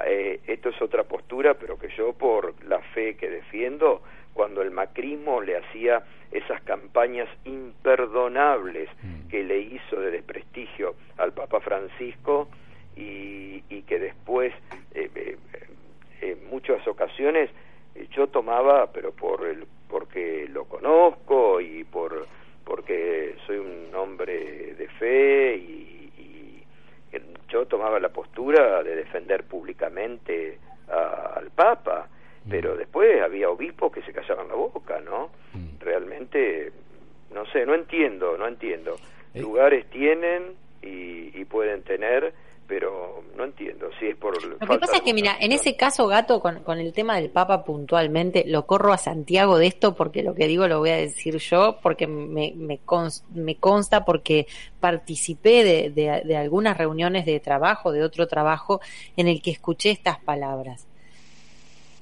eh, 0.07 0.41
esto 0.47 0.69
es 0.71 0.81
otra 0.83 1.05
postura, 1.05 1.55
pero 1.55 1.79
que 1.79 1.89
yo 1.97 2.13
por 2.13 2.55
la 2.65 2.81
fe 2.95 3.17
que 3.17 3.29
defiendo, 3.31 4.03
cuando 4.35 4.61
el 4.63 4.71
macrismo 4.71 5.41
le 5.41 5.57
hacía 5.57 6.03
esas 6.33 6.61
campañas 6.63 7.29
imperdonables 7.45 8.89
Mm. 9.03 9.29
que 9.29 9.43
le 9.45 9.59
hizo 9.61 10.01
de 10.01 10.11
desprestigio 10.11 10.95
al 11.19 11.33
Papa 11.33 11.61
Francisco 11.61 12.49
y, 12.97 13.63
y 13.69 13.83
que 13.83 13.99
después, 13.99 14.53
eh, 14.95 15.11
eh, 15.15 15.37
en 16.23 16.49
muchas 16.51 16.87
ocasiones, 16.89 17.51
eh, 17.95 18.07
yo 18.13 18.27
tomaba, 18.29 18.91
pero 18.93 19.13
por 19.13 19.47
el, 19.47 19.67
porque 19.89 20.47
lo 20.49 20.65
conozco 20.65 21.61
y 21.61 21.85
por 21.85 22.27
porque 22.65 23.37
soy 23.47 23.59
un 23.59 23.95
hombre 23.95 24.75
de 24.75 24.89
fe 24.99 25.55
y, 25.57 26.11
y 26.19 26.63
eh, 27.13 27.23
yo 27.49 27.65
tomaba 27.67 28.01
la 28.01 28.09
postura 28.09 28.83
de 28.83 28.97
defender 28.97 29.45
públicamente 29.45 30.59
a- 30.91 31.35
al 31.37 31.51
Papa, 31.51 32.09
pero 32.51 32.77
después 32.77 33.23
había 33.23 33.51
obispos 33.51 33.93
que 33.93 34.03
se 34.03 34.13
callaban 34.13 34.49
la 34.49 34.55
boca, 34.55 35.01
¿no? 35.01 35.31
Mm. 35.53 35.79
Realmente 35.81 36.73
no 37.33 37.45
sé, 37.47 37.65
no 37.67 37.75
entiendo, 37.75 38.37
no 38.39 38.47
entiendo. 38.49 38.97
Eh. 39.35 39.41
Lugares 39.43 39.87
tienen 39.91 40.55
y, 40.83 41.39
y 41.41 41.45
pueden 41.45 41.83
tener, 41.83 42.33
pero 42.67 43.23
no 43.37 43.45
entiendo 43.45 43.89
si 43.99 44.07
es 44.07 44.17
por 44.17 44.35
Lo 44.45 44.59
que 44.59 44.79
pasa 44.79 44.97
es 44.97 45.03
que, 45.03 45.15
mira, 45.15 45.37
en 45.41 45.53
ese 45.53 45.77
caso, 45.77 46.07
Gato, 46.07 46.41
con, 46.41 46.61
con 46.65 46.79
el 46.79 46.93
tema 46.93 47.17
del 47.17 47.31
Papa 47.31 47.65
puntualmente, 47.65 48.45
lo 48.47 48.67
corro 48.67 48.93
a 48.93 48.99
Santiago 48.99 49.59
de 49.59 49.67
esto 49.69 49.95
porque 49.95 50.23
lo 50.23 50.35
que 50.35 50.47
digo 50.47 50.67
lo 50.69 50.79
voy 50.81 50.91
a 50.91 50.97
decir 50.97 51.37
yo, 51.39 51.79
porque 51.83 52.07
me, 52.07 52.53
me, 52.57 52.81
cons- 52.85 53.23
me 53.35 53.57
consta, 53.57 54.05
porque 54.05 54.47
participé 54.81 55.65
de, 55.65 55.91
de- 55.91 56.23
de 56.25 56.37
algunas 56.37 56.77
reuniones 56.77 57.25
de 57.27 57.39
trabajo, 57.41 57.93
de 57.93 58.03
otro 58.03 58.27
trabajo, 58.27 58.81
en 59.17 59.29
el 59.29 59.41
que 59.43 59.51
escuché 59.53 59.91
estas 59.91 60.19
palabras. 60.19 60.87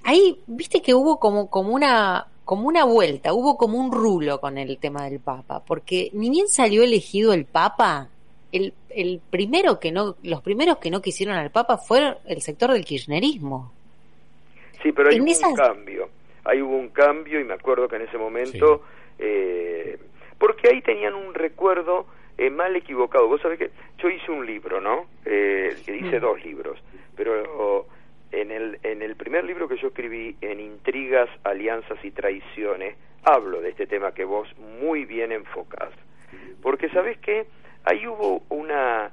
Ahí, 0.02 0.38
viste 0.46 0.82
que 0.82 0.94
hubo 0.94 1.18
como, 1.18 1.48
como 1.48 1.74
una 1.74 2.26
como 2.44 2.68
una 2.68 2.84
vuelta, 2.84 3.32
hubo 3.32 3.56
como 3.56 3.78
un 3.78 3.90
rulo 3.90 4.38
con 4.38 4.58
el 4.58 4.76
tema 4.76 5.04
del 5.08 5.18
Papa, 5.18 5.60
porque 5.64 6.10
ni 6.12 6.28
bien 6.28 6.46
salió 6.46 6.82
elegido 6.82 7.32
el 7.32 7.46
Papa, 7.46 8.10
el, 8.52 8.74
el 8.96 9.20
primero 9.30 9.78
que 9.80 9.92
no, 9.92 10.16
los 10.22 10.42
primeros 10.42 10.78
que 10.78 10.90
no 10.90 11.00
quisieron 11.02 11.36
al 11.36 11.50
Papa 11.50 11.78
fueron 11.78 12.16
el 12.26 12.40
sector 12.42 12.72
del 12.72 12.84
kirchnerismo. 12.84 13.72
Sí, 14.82 14.92
pero 14.92 15.08
hay 15.10 15.16
En 15.16 15.22
hubo 15.22 15.30
esas- 15.30 15.50
un 15.50 15.56
cambio. 15.56 16.08
Ahí 16.44 16.60
hubo 16.60 16.76
un 16.76 16.88
cambio 16.90 17.40
y 17.40 17.44
me 17.44 17.54
acuerdo 17.54 17.88
que 17.88 17.96
en 17.96 18.02
ese 18.02 18.18
momento, 18.18 18.82
eh, 19.18 19.98
porque 20.38 20.68
ahí 20.68 20.82
tenían 20.82 21.14
un 21.14 21.32
recuerdo 21.34 22.06
eh, 22.36 22.50
mal 22.50 22.74
equivocado. 22.74 23.28
Vos 23.28 23.40
sabés 23.40 23.58
que 23.60 23.70
yo 23.98 24.08
hice 24.10 24.30
un 24.32 24.44
libro, 24.44 24.80
¿no? 24.80 25.06
Eh, 25.24 25.74
que 25.86 25.96
hice 25.96 26.18
Mm. 26.18 26.20
dos 26.20 26.44
libros, 26.44 26.82
pero 27.16 27.86
en 28.32 28.50
el, 28.50 28.78
en 28.82 29.02
el 29.02 29.14
primer 29.14 29.44
libro 29.44 29.68
que 29.68 29.76
yo 29.76 29.86
escribí, 29.88 30.34
en 30.40 30.58
Intrigas, 30.58 31.28
Alianzas 31.44 31.96
y 32.04 32.10
Traiciones, 32.10 32.96
hablo 33.22 33.60
de 33.60 33.70
este 33.70 33.86
tema 33.86 34.12
que 34.12 34.24
vos 34.24 34.48
muy 34.82 35.04
bien 35.04 35.30
enfocás. 35.30 35.90
Porque 36.60 36.88
sabés 36.88 37.18
que 37.18 37.46
ahí 37.84 38.06
hubo 38.06 38.42
una 38.50 39.10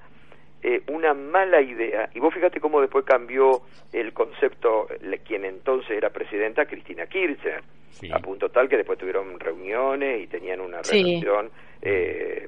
eh, 0.63 0.83
una 0.89 1.13
mala 1.15 1.59
idea, 1.59 2.09
y 2.13 2.19
vos 2.19 2.31
fíjate 2.33 2.59
cómo 2.59 2.81
después 2.81 3.03
cambió 3.03 3.63
el 3.91 4.13
concepto, 4.13 4.87
le- 5.01 5.17
quien 5.19 5.43
entonces 5.43 5.89
era 5.89 6.11
presidenta, 6.11 6.65
Cristina 6.67 7.07
Kirchner, 7.07 7.63
Sí. 7.89 8.11
a 8.13 8.19
punto 8.19 8.49
tal 8.49 8.69
que 8.69 8.77
después 8.77 8.99
tuvieron 8.99 9.39
reuniones 9.39 10.21
y 10.21 10.27
tenían 10.27 10.61
una 10.61 10.83
Sí. 10.83 11.01
relación, 11.03 11.49
eh, 11.81 12.47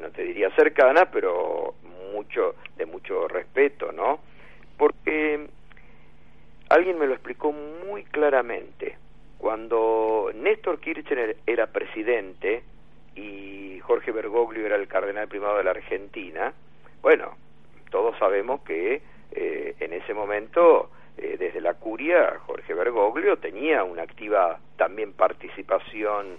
no 0.00 0.10
te 0.10 0.24
diría 0.24 0.50
cercana, 0.56 1.08
pero 1.12 1.74
mucho 2.12 2.56
de 2.76 2.86
mucho 2.86 3.28
respeto, 3.28 3.92
¿no? 3.92 4.18
Porque 4.76 5.46
alguien 6.70 6.98
me 6.98 7.06
lo 7.06 7.14
explicó 7.14 7.52
muy 7.52 8.02
claramente. 8.04 8.96
Cuando 9.38 10.30
Néstor 10.34 10.80
Kirchner 10.80 11.36
era 11.46 11.68
presidente 11.68 12.64
y 13.18 13.80
Jorge 13.80 14.12
Bergoglio 14.12 14.64
era 14.66 14.76
el 14.76 14.86
cardenal 14.88 15.28
primado 15.28 15.56
de 15.58 15.64
la 15.64 15.70
Argentina, 15.72 16.52
bueno, 17.02 17.36
todos 17.90 18.16
sabemos 18.18 18.60
que 18.62 19.02
eh, 19.32 19.74
en 19.80 19.92
ese 19.92 20.14
momento, 20.14 20.90
eh, 21.16 21.36
desde 21.38 21.60
la 21.60 21.74
curia, 21.74 22.38
Jorge 22.46 22.74
Bergoglio 22.74 23.36
tenía 23.38 23.84
una 23.84 24.02
activa 24.02 24.58
también 24.76 25.12
participación, 25.12 26.36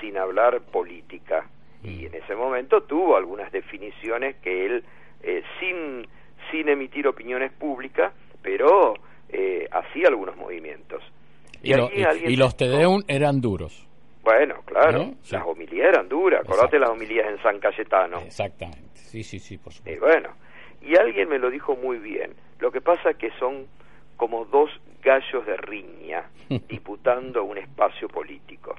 sin 0.00 0.16
hablar 0.16 0.60
política, 0.62 1.46
y 1.84 2.06
en 2.06 2.14
ese 2.14 2.34
momento 2.36 2.82
tuvo 2.84 3.16
algunas 3.16 3.50
definiciones 3.52 4.36
que 4.36 4.66
él, 4.66 4.84
eh, 5.22 5.42
sin, 5.58 6.06
sin 6.50 6.68
emitir 6.68 7.08
opiniones 7.08 7.52
públicas, 7.52 8.12
pero 8.42 8.94
eh, 9.28 9.66
hacía 9.70 10.08
algunos 10.08 10.36
movimientos. 10.36 11.02
Y, 11.62 11.70
lo- 11.78 11.88
y- 11.92 12.36
los 12.36 12.56
Tedeum 12.56 13.02
eran 13.08 13.40
duros. 13.40 13.86
Bueno, 14.22 14.62
claro, 14.64 14.98
¿No? 14.98 15.14
Sí. 15.22 15.34
las 15.34 15.44
homilías 15.46 15.88
eran 15.88 16.08
duras, 16.08 16.40
acordate 16.42 16.78
las 16.78 16.90
homilías 16.90 17.26
en 17.28 17.42
San 17.42 17.58
Cayetano. 17.58 18.18
Exactamente. 18.20 18.80
Sí, 18.94 19.22
sí, 19.24 19.38
sí, 19.38 19.58
por 19.58 19.72
Y 19.72 19.76
supuesto. 19.76 20.06
bueno, 20.06 20.28
y 20.80 20.96
alguien 20.96 21.28
me 21.28 21.38
lo 21.38 21.50
dijo 21.50 21.74
muy 21.76 21.98
bien. 21.98 22.32
Lo 22.60 22.70
que 22.70 22.80
pasa 22.80 23.10
es 23.10 23.16
que 23.16 23.30
son 23.38 23.66
como 24.16 24.44
dos 24.44 24.70
gallos 25.02 25.44
de 25.46 25.56
riña 25.56 26.24
disputando 26.68 27.42
un 27.44 27.58
espacio 27.58 28.08
político. 28.08 28.76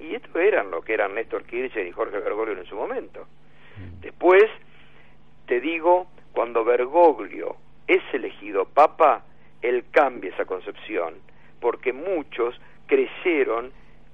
Y 0.00 0.14
esto 0.14 0.38
eran 0.40 0.70
lo 0.70 0.80
que 0.82 0.94
eran 0.94 1.14
Néstor 1.14 1.44
Kirchner 1.44 1.86
y 1.86 1.92
Jorge 1.92 2.18
Bergoglio 2.18 2.58
en 2.58 2.66
su 2.66 2.74
momento. 2.74 3.26
Después, 4.00 4.44
te 5.46 5.60
digo, 5.60 6.06
cuando 6.32 6.64
Bergoglio 6.64 7.56
es 7.86 8.02
elegido 8.12 8.64
papa, 8.66 9.24
él 9.62 9.84
cambia 9.90 10.30
esa 10.30 10.44
concepción, 10.46 11.14
porque 11.60 11.92
muchos 11.92 12.58
creyeron 12.86 13.72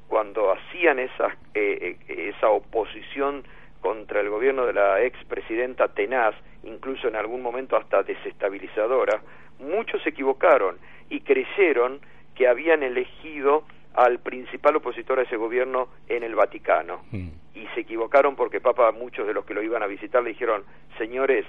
cuando 0.08 0.52
hacían 0.52 0.98
esa, 0.98 1.36
eh, 1.54 1.96
eh, 2.08 2.32
esa 2.36 2.48
oposición 2.50 3.44
contra 3.80 4.20
el 4.20 4.30
gobierno 4.30 4.66
de 4.66 4.72
la 4.72 5.02
expresidenta 5.02 5.88
tenaz, 5.88 6.34
incluso 6.64 7.08
en 7.08 7.16
algún 7.16 7.42
momento 7.42 7.76
hasta 7.76 8.02
desestabilizadora, 8.02 9.20
muchos 9.58 10.02
se 10.02 10.10
equivocaron 10.10 10.78
y 11.08 11.20
creyeron 11.20 12.00
que 12.34 12.48
habían 12.48 12.82
elegido 12.82 13.64
al 13.94 14.18
principal 14.18 14.76
opositor 14.76 15.18
a 15.18 15.22
ese 15.22 15.36
gobierno 15.36 15.88
en 16.08 16.22
el 16.22 16.34
Vaticano. 16.34 17.02
Mm. 17.10 17.28
Y 17.54 17.66
se 17.74 17.80
equivocaron 17.80 18.36
porque 18.36 18.60
Papa, 18.60 18.92
muchos 18.92 19.26
de 19.26 19.32
los 19.32 19.44
que 19.46 19.54
lo 19.54 19.62
iban 19.62 19.82
a 19.82 19.86
visitar, 19.86 20.22
le 20.22 20.30
dijeron, 20.30 20.64
señores, 20.98 21.46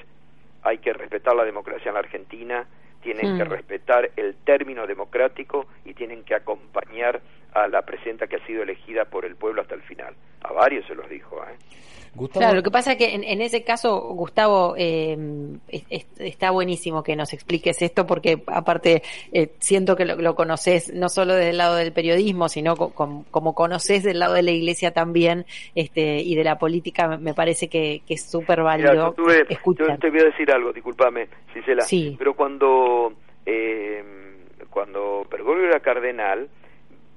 hay 0.64 0.78
que 0.78 0.94
respetar 0.94 1.36
la 1.36 1.44
democracia 1.44 1.90
en 1.90 1.96
la 1.96 2.00
Argentina, 2.00 2.66
tienen 3.02 3.36
Mm. 3.36 3.38
que 3.38 3.44
respetar 3.46 4.12
el 4.16 4.36
término 4.46 4.88
democrático 4.88 5.68
y 5.86 5.94
tienen 5.94 6.24
que 6.24 6.36
acompañar 6.36 7.22
a 7.54 7.68
la 7.68 7.82
presidenta 7.84 8.28
que 8.28 8.36
ha 8.38 8.46
sido 8.46 8.64
elegida 8.64 9.06
por 9.06 9.26
el 9.26 9.36
pueblo 9.36 9.62
hasta 9.62 9.76
el 9.76 9.82
final. 9.82 10.14
A 10.42 10.54
varios 10.54 10.86
se 10.86 10.96
los 10.96 11.10
dijo, 11.10 11.38
¿eh? 11.44 11.56
Gustavo, 12.16 12.40
Claro, 12.42 12.56
lo 12.56 12.64
que 12.64 12.72
pasa 12.72 12.94
es 12.94 12.98
que 12.98 13.14
en, 13.14 13.24
en 13.24 13.42
ese 13.42 13.64
caso, 13.64 14.00
Gustavo, 14.14 14.74
eh, 14.76 15.16
es- 15.68 15.84
es- 15.90 16.08
está 16.18 16.50
buenísimo 16.50 17.04
que 17.04 17.16
nos 17.16 17.32
expliques 17.34 17.80
esto 17.84 18.08
porque 18.08 18.42
aparte 18.48 19.04
eh, 19.34 19.52
siento 19.60 19.96
que 19.96 20.06
lo, 20.06 20.16
lo 20.16 20.34
conoces 20.34 20.92
no 20.96 21.10
solo 21.10 21.36
desde 21.36 21.52
el 21.52 21.58
lado 21.58 21.76
del 21.76 21.94
periodismo, 21.94 22.50
sino 22.50 22.76
co- 22.76 22.92
com- 22.92 23.24
como 23.30 23.54
conoces 23.54 24.04
del 24.04 24.18
lado 24.20 24.34
de 24.34 24.42
la 24.42 24.50
iglesia 24.52 24.92
también 24.94 25.46
este, 25.76 26.18
y 26.22 26.34
de 26.36 26.44
la 26.44 26.58
política, 26.58 27.18
me- 27.18 27.36
parece 27.36 27.68
que, 27.70 28.02
que 28.08 28.16
es 28.16 28.24
súper 28.28 28.60
Mira, 28.60 28.64
válido 28.64 28.94
yo, 28.94 29.14
tuve- 29.14 29.46
escuchar. 29.50 29.88
yo 29.90 29.98
te 30.00 30.10
voy 30.10 30.20
a 30.22 30.26
decir 30.26 30.52
algo, 30.52 30.74
discúlpame, 30.74 31.28
Cisela, 31.54 31.84
Sí. 31.84 32.16
pero 32.18 32.34
cuando 32.36 33.14
eh, 33.46 34.04
cuando 34.72 35.26
Bergoglio 35.30 35.66
era 35.70 35.80
cardenal, 35.82 36.50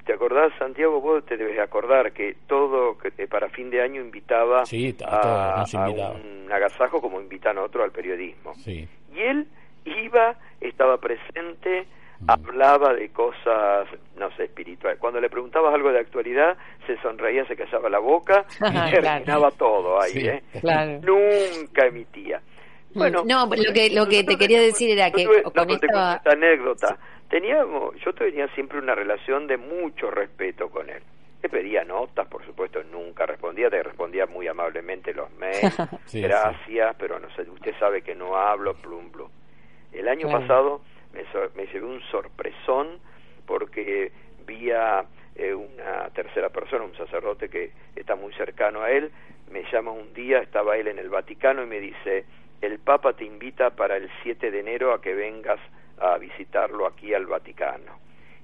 ¿te 0.05 0.13
acordás, 0.13 0.53
Santiago? 0.59 1.01
Vos 1.01 1.25
te 1.27 1.37
debes 1.37 1.59
acordar 1.59 2.13
que 2.13 2.37
todo, 2.47 2.97
que 2.99 3.13
eh, 3.19 3.27
para 3.27 3.49
fin 3.51 3.71
de 3.71 3.83
año 3.83 4.01
invitaba 4.01 4.65
Sí, 4.67 4.95
a 5.07 5.65
un 6.15 6.51
agasajo 6.53 7.01
como 7.01 7.21
invitan 7.21 7.59
a 7.59 7.63
otro 7.63 7.83
al 7.85 7.93
periodismo. 7.93 8.55
Sí. 8.57 8.89
Y 9.15 9.21
él 9.21 9.47
iba, 9.85 10.37
estaba 10.61 10.99
presente, 10.99 11.87
Mm. 12.21 12.31
hablaba 12.31 12.93
de 12.93 13.09
cosas, 13.13 13.89
no 14.19 14.31
sé, 14.37 14.45
espirituales. 14.45 14.99
Cuando 15.01 15.21
le 15.23 15.31
preguntabas 15.31 15.73
algo 15.73 15.91
de 15.91 16.01
actualidad, 16.01 16.55
se 16.87 16.99
sonreía, 17.01 17.47
se 17.47 17.57
callaba 17.57 17.89
la 17.89 17.99
boca 17.99 18.45
y 18.57 18.59
Claro. 18.59 19.01
terminaba 19.01 19.51
todo 19.53 19.99
ahí, 20.03 20.11
Sí. 20.13 20.29
¿eh? 20.29 20.43
Claro. 20.61 21.01
Nunca 21.03 21.87
emitía. 21.87 22.43
Bueno, 22.95 23.23
No, 23.25 23.47
lo 23.47 23.73
que- 23.73 23.89
lo 23.95 24.07
que 24.07 24.23
te 24.25 24.37
quería 24.37 24.61
decir 24.61 24.91
era 24.91 25.11
que 25.11 25.25
con 25.25 25.71
esta 25.71 26.21
anécdota. 26.27 26.99
Teníamos, 27.31 27.95
yo 28.05 28.13
tenía 28.13 28.49
siempre 28.49 28.79
una 28.79 28.95
relación 28.95 29.47
de 29.47 29.57
mucho 29.57 30.11
respeto 30.11 30.69
con 30.69 30.91
él. 30.91 31.03
Le 31.43 31.49
pedía 31.49 31.85
notas, 31.85 32.27
por 32.29 32.45
supuesto, 32.45 32.83
nunca 32.85 33.25
respondía, 33.25 33.71
te 33.71 33.83
respondía 33.83 34.27
muy 34.27 34.47
amablemente 34.49 35.15
los 35.15 35.31
mails, 35.39 35.77
Sí, 36.07 36.21
gracias, 36.21 36.97
pero 36.99 37.19
no 37.19 37.31
sé, 37.31 37.43
usted 37.49 37.75
sabe 37.79 38.03
que 38.03 38.15
no 38.15 38.37
hablo, 38.37 38.75
plum, 38.75 39.11
plum. 39.11 39.31
El 39.93 40.09
año 40.09 40.27
Claro. 40.29 40.41
pasado 40.41 40.81
me, 41.15 41.23
me 41.55 41.67
llevé 41.73 41.87
un 41.87 42.01
sorpresón 42.11 42.99
porque 43.47 44.13
vi 44.47 44.71
a 44.73 45.05
eh, 45.37 45.55
una 45.55 46.11
tercera 46.11 46.51
persona, 46.51 46.85
un 46.85 46.97
sacerdote 46.97 47.49
que 47.49 47.71
está 47.97 48.17
muy 48.17 48.33
cercano 48.35 48.83
a 48.83 48.91
él, 48.91 49.11
me 49.51 49.63
llama 49.73 49.93
un 49.93 50.13
día, 50.15 50.39
estaba 50.41 50.77
él 50.77 50.89
en 50.89 50.99
el 50.99 51.09
Vaticano 51.09 51.63
y 51.63 51.67
me 51.67 51.81
dice, 51.81 52.25
el 52.61 52.79
Papa 52.81 53.15
te 53.15 53.25
invita 53.25 53.71
para 53.71 53.97
el 53.97 54.11
7 54.25 54.51
de 54.51 54.61
enero 54.61 54.93
a 54.93 55.01
que 55.01 55.15
vengas 55.15 55.59
a 56.01 56.19
visitarlo 56.19 56.87
aquí 56.87 57.15
al 57.15 57.27
Vaticano. 57.27 57.99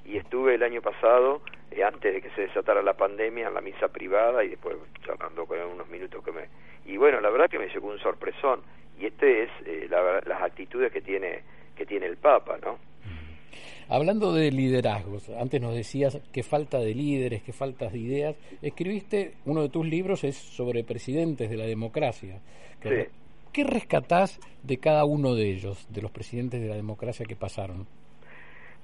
Y 0.04 0.16
estuve 0.18 0.54
el 0.54 0.62
año 0.62 0.80
pasado, 0.82 1.40
eh, 1.70 1.82
antes 1.82 2.14
de 2.14 2.22
que 2.22 2.30
se 2.30 2.42
desatara 2.42 2.82
la 2.82 2.94
pandemia, 2.94 3.48
en 3.48 3.54
la 3.54 3.60
misa 3.60 3.88
privada 3.88 4.44
y 4.44 4.50
después 4.50 4.76
charlando 5.04 5.46
con 5.46 5.58
él 5.58 5.64
unos 5.66 5.88
minutos 5.88 6.22
que 6.24 6.30
me... 6.32 6.42
Y 6.84 6.96
bueno, 6.96 7.20
la 7.20 7.30
verdad 7.30 7.48
que 7.50 7.58
me 7.58 7.66
llegó 7.68 7.88
un 7.88 7.98
sorpresón. 7.98 8.60
Y 9.00 9.06
este 9.06 9.42
es 9.44 9.50
eh, 9.66 9.86
la- 9.90 10.20
las 10.24 10.42
actitudes 10.42 10.92
que 10.92 11.00
tiene, 11.00 11.40
que 11.74 11.84
tiene 11.84 12.06
el 12.06 12.16
Papa, 12.16 12.56
¿no? 12.62 12.78
Hablando 13.88 14.32
de 14.32 14.50
liderazgos, 14.50 15.28
antes 15.30 15.60
nos 15.60 15.72
decías 15.74 16.20
que 16.32 16.42
falta 16.42 16.78
de 16.78 16.92
líderes, 16.94 17.42
que 17.42 17.52
falta 17.52 17.88
de 17.88 17.98
ideas. 17.98 18.36
Escribiste, 18.60 19.34
uno 19.44 19.62
de 19.62 19.68
tus 19.68 19.86
libros 19.86 20.24
es 20.24 20.36
sobre 20.36 20.82
presidentes 20.82 21.48
de 21.48 21.56
la 21.56 21.66
democracia. 21.66 22.40
Que 22.80 23.04
Sí. 23.04 23.10
¿Qué 23.56 23.64
rescatás 23.64 24.38
de 24.62 24.76
cada 24.76 25.06
uno 25.06 25.34
de 25.34 25.48
ellos, 25.48 25.86
de 25.88 26.02
los 26.02 26.10
presidentes 26.10 26.60
de 26.60 26.68
la 26.68 26.74
democracia 26.74 27.24
que 27.24 27.36
pasaron? 27.36 27.86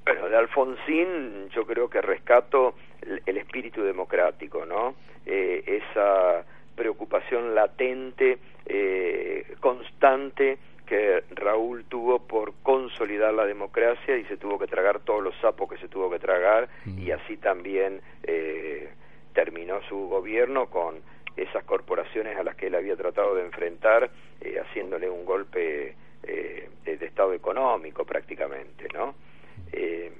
Bueno, 0.02 0.30
de 0.30 0.36
Alfonsín 0.38 1.50
yo 1.50 1.66
creo 1.66 1.90
que 1.90 2.00
rescato 2.00 2.72
el, 3.02 3.20
el 3.26 3.36
espíritu 3.36 3.82
democrático, 3.82 4.64
¿no? 4.64 4.94
Eh, 5.26 5.82
esa 5.90 6.46
preocupación 6.74 7.54
latente, 7.54 8.38
eh, 8.64 9.56
constante, 9.60 10.56
que 10.86 11.22
Raúl 11.32 11.84
tuvo 11.84 12.20
por 12.20 12.54
consolidar 12.62 13.34
la 13.34 13.44
democracia 13.44 14.16
y 14.16 14.24
se 14.24 14.38
tuvo 14.38 14.58
que 14.58 14.68
tragar 14.68 15.00
todos 15.00 15.22
los 15.22 15.36
sapos 15.42 15.68
que 15.68 15.76
se 15.76 15.88
tuvo 15.88 16.08
que 16.08 16.18
tragar 16.18 16.70
y 16.86 17.10
así 17.10 17.36
también 17.36 18.00
eh, 18.22 18.88
terminó 19.34 19.82
su 19.82 20.08
gobierno 20.08 20.70
con 20.70 21.02
esas 21.36 21.64
corporaciones 21.64 22.36
a 22.36 22.42
las 22.42 22.56
que 22.56 22.66
él 22.66 22.74
había 22.74 22.96
tratado 22.96 23.34
de 23.34 23.44
enfrentar, 23.44 24.10
haciéndole 24.72 25.10
un 25.10 25.26
golpe 25.26 25.94
eh, 26.22 26.68
de, 26.84 27.04
estado 27.04 27.34
económico 27.34 28.04
prácticamente, 28.06 28.88
¿no? 28.94 29.14
Eh, 29.70 30.10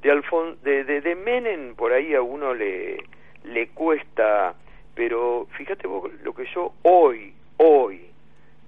de, 0.00 0.10
Alfon 0.10 0.56
de, 0.62 0.84
de, 0.84 1.02
de 1.02 1.14
Menem 1.14 1.74
por 1.74 1.92
ahí 1.92 2.14
a 2.14 2.22
uno 2.22 2.54
le, 2.54 2.96
le 3.44 3.68
cuesta, 3.68 4.54
pero 4.94 5.46
fíjate 5.56 5.86
vos 5.86 6.10
lo 6.22 6.34
que 6.34 6.46
yo 6.54 6.72
hoy, 6.82 7.34
hoy 7.58 8.06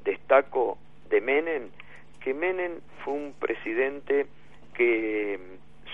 destaco 0.04 0.76
de 1.08 1.20
Menem, 1.22 1.70
que 2.20 2.34
Menem 2.34 2.80
fue 3.04 3.14
un 3.14 3.32
presidente 3.32 4.26
que 4.74 5.38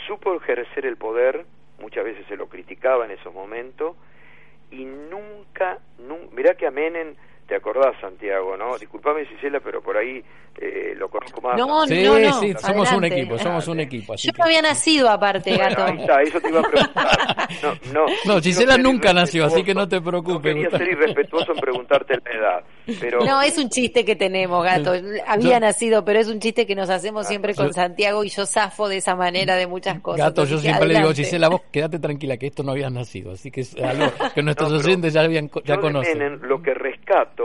supo 0.06 0.34
ejercer 0.34 0.84
el 0.84 0.96
poder, 0.96 1.44
muchas 1.78 2.04
veces 2.04 2.26
se 2.26 2.36
lo 2.36 2.48
criticaba 2.48 3.04
en 3.04 3.12
esos 3.12 3.32
momentos, 3.32 3.96
y 4.72 4.84
nunca, 4.84 5.78
nunca 5.98 6.34
mirá 6.34 6.54
que 6.54 6.66
a 6.66 6.70
Menem 6.70 7.14
te 7.50 7.56
acordás, 7.56 7.94
Santiago, 8.00 8.56
¿no? 8.56 8.78
Disculpame, 8.78 9.26
Cisela, 9.26 9.58
pero 9.58 9.82
por 9.82 9.96
ahí 9.96 10.22
eh, 10.60 10.94
lo 10.96 11.08
conozco 11.08 11.40
más. 11.40 11.56
No, 11.58 11.84
Sí, 11.86 12.02
no, 12.04 12.16
no. 12.18 12.32
sí, 12.40 12.54
somos 12.60 12.92
un 12.92 13.04
equipo, 13.04 13.36
somos 13.38 13.66
un 13.66 13.80
equipo. 13.80 14.12
así 14.14 14.28
Yo 14.28 14.32
que- 14.32 14.38
no 14.38 14.44
había 14.44 14.62
nacido 14.62 15.08
aparte, 15.08 15.50
Bueno, 15.56 15.70
gato. 15.70 15.84
ahí 15.84 15.98
está, 15.98 16.22
eso 16.22 16.40
te 16.40 16.48
iba 16.48 16.60
a 16.60 16.62
preguntar. 16.62 17.08
No, 17.62 17.74
no, 17.92 18.06
No, 18.24 18.40
Gisela 18.40 18.78
nunca 18.78 19.12
nació, 19.12 19.44
así 19.46 19.64
que 19.64 19.74
no 19.74 19.88
te 19.88 20.00
preocupes, 20.00 20.54
No 20.54 20.62
quería 20.62 20.70
ser 20.70 20.88
irrespetuoso 20.88 21.52
en 21.52 21.58
preguntarte 21.60 22.14
la 22.24 22.30
edad, 22.38 22.64
pero... 23.00 23.18
No, 23.24 23.42
es 23.42 23.58
un 23.58 23.68
chiste 23.68 24.04
que 24.04 24.14
tenemos, 24.16 24.64
gato. 24.64 24.92
Había 25.26 25.54
Yo- 25.54 25.60
nacido, 25.60 26.04
pero 26.04 26.20
es 26.20 26.28
un 26.28 26.38
chiste 26.38 26.66
que 26.66 26.74
nos 26.76 26.88
hacemos 26.88 27.26
siempre 27.26 27.54
con 27.54 27.66
Yo- 27.66 27.72
Santiago 27.72 28.22
y 28.24 28.28
yo 28.28 28.46
zafo 28.46 28.88
de 28.88 28.98
esa 28.98 29.16
manera 29.16 29.56
de 29.56 29.66
muchas 29.66 30.00
cosas. 30.00 30.20
Gato, 30.28 30.44
yo 30.44 30.58
siempre 30.58 30.86
le 30.88 30.94
digo. 30.98 31.12
Gisela, 31.12 31.48
vos 31.48 31.62
quédate 31.72 31.98
tranquila 31.98 32.36
que 32.36 32.46
esto 32.46 32.62
no 32.62 32.70
habías 32.72 32.92
nacido, 32.92 33.32
así 33.32 33.50
que 33.50 33.62
es 33.62 33.74
algo 33.82 34.06
que 34.34 34.42
nuestros 34.42 34.72
oyentes 34.72 35.12
ya, 35.12 35.22
habían, 35.22 35.50
ya 35.64 35.78
conocen. 35.78 36.38
Lo 36.42 36.62
que 36.62 36.72
rescato, 36.74 37.39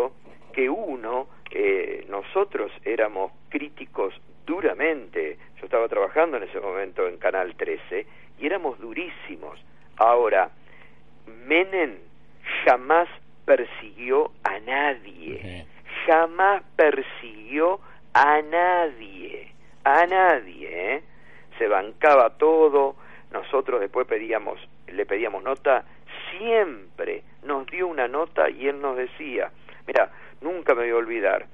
que 0.53 0.69
uno, 0.69 1.27
eh, 1.51 2.05
nosotros 2.09 2.71
éramos 2.83 3.31
críticos 3.49 4.13
duramente, 4.45 5.37
yo 5.59 5.65
estaba 5.65 5.87
trabajando 5.87 6.37
en 6.37 6.43
ese 6.43 6.59
momento 6.59 7.07
en 7.07 7.17
Canal 7.17 7.55
13, 7.55 8.05
y 8.39 8.45
éramos 8.45 8.79
durísimos. 8.79 9.59
Ahora, 9.97 10.49
Menem 11.47 11.97
jamás 12.65 13.07
persiguió 13.45 14.31
a 14.43 14.59
nadie, 14.59 15.65
jamás 16.05 16.63
persiguió 16.75 17.79
a 18.13 18.41
nadie, 18.41 19.51
a 19.83 20.05
nadie, 20.05 20.95
¿eh? 20.95 21.03
se 21.57 21.67
bancaba 21.67 22.37
todo, 22.37 22.95
nosotros 23.31 23.79
después 23.79 24.07
pedíamos, 24.07 24.59
le 24.87 25.05
pedíamos 25.05 25.43
nota, 25.43 25.85
siempre 26.31 27.23
nos 27.43 27.65
dio 27.67 27.87
una 27.87 28.07
nota 28.07 28.49
y 28.49 28.67
él 28.67 28.81
nos 28.81 28.97
decía, 28.97 29.51
mira, 29.87 30.11
nunca 30.41 30.73
me 30.73 30.81
voy 30.81 30.91
a 30.91 30.95
olvidar, 30.95 31.45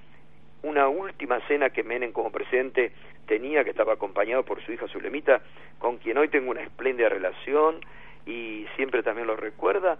una 0.63 0.87
última 0.87 1.39
cena 1.47 1.69
que 1.71 1.83
Menem 1.83 2.11
como 2.11 2.31
presidente 2.31 2.91
tenía, 3.25 3.63
que 3.63 3.71
estaba 3.71 3.93
acompañado 3.93 4.43
por 4.43 4.63
su 4.63 4.71
hija 4.71 4.87
Zulemita, 4.87 5.41
con 5.79 5.97
quien 5.97 6.17
hoy 6.17 6.27
tengo 6.29 6.51
una 6.51 6.61
espléndida 6.61 7.09
relación 7.09 7.79
y 8.25 8.67
siempre 8.75 9.01
también 9.03 9.27
lo 9.27 9.35
recuerda, 9.35 9.97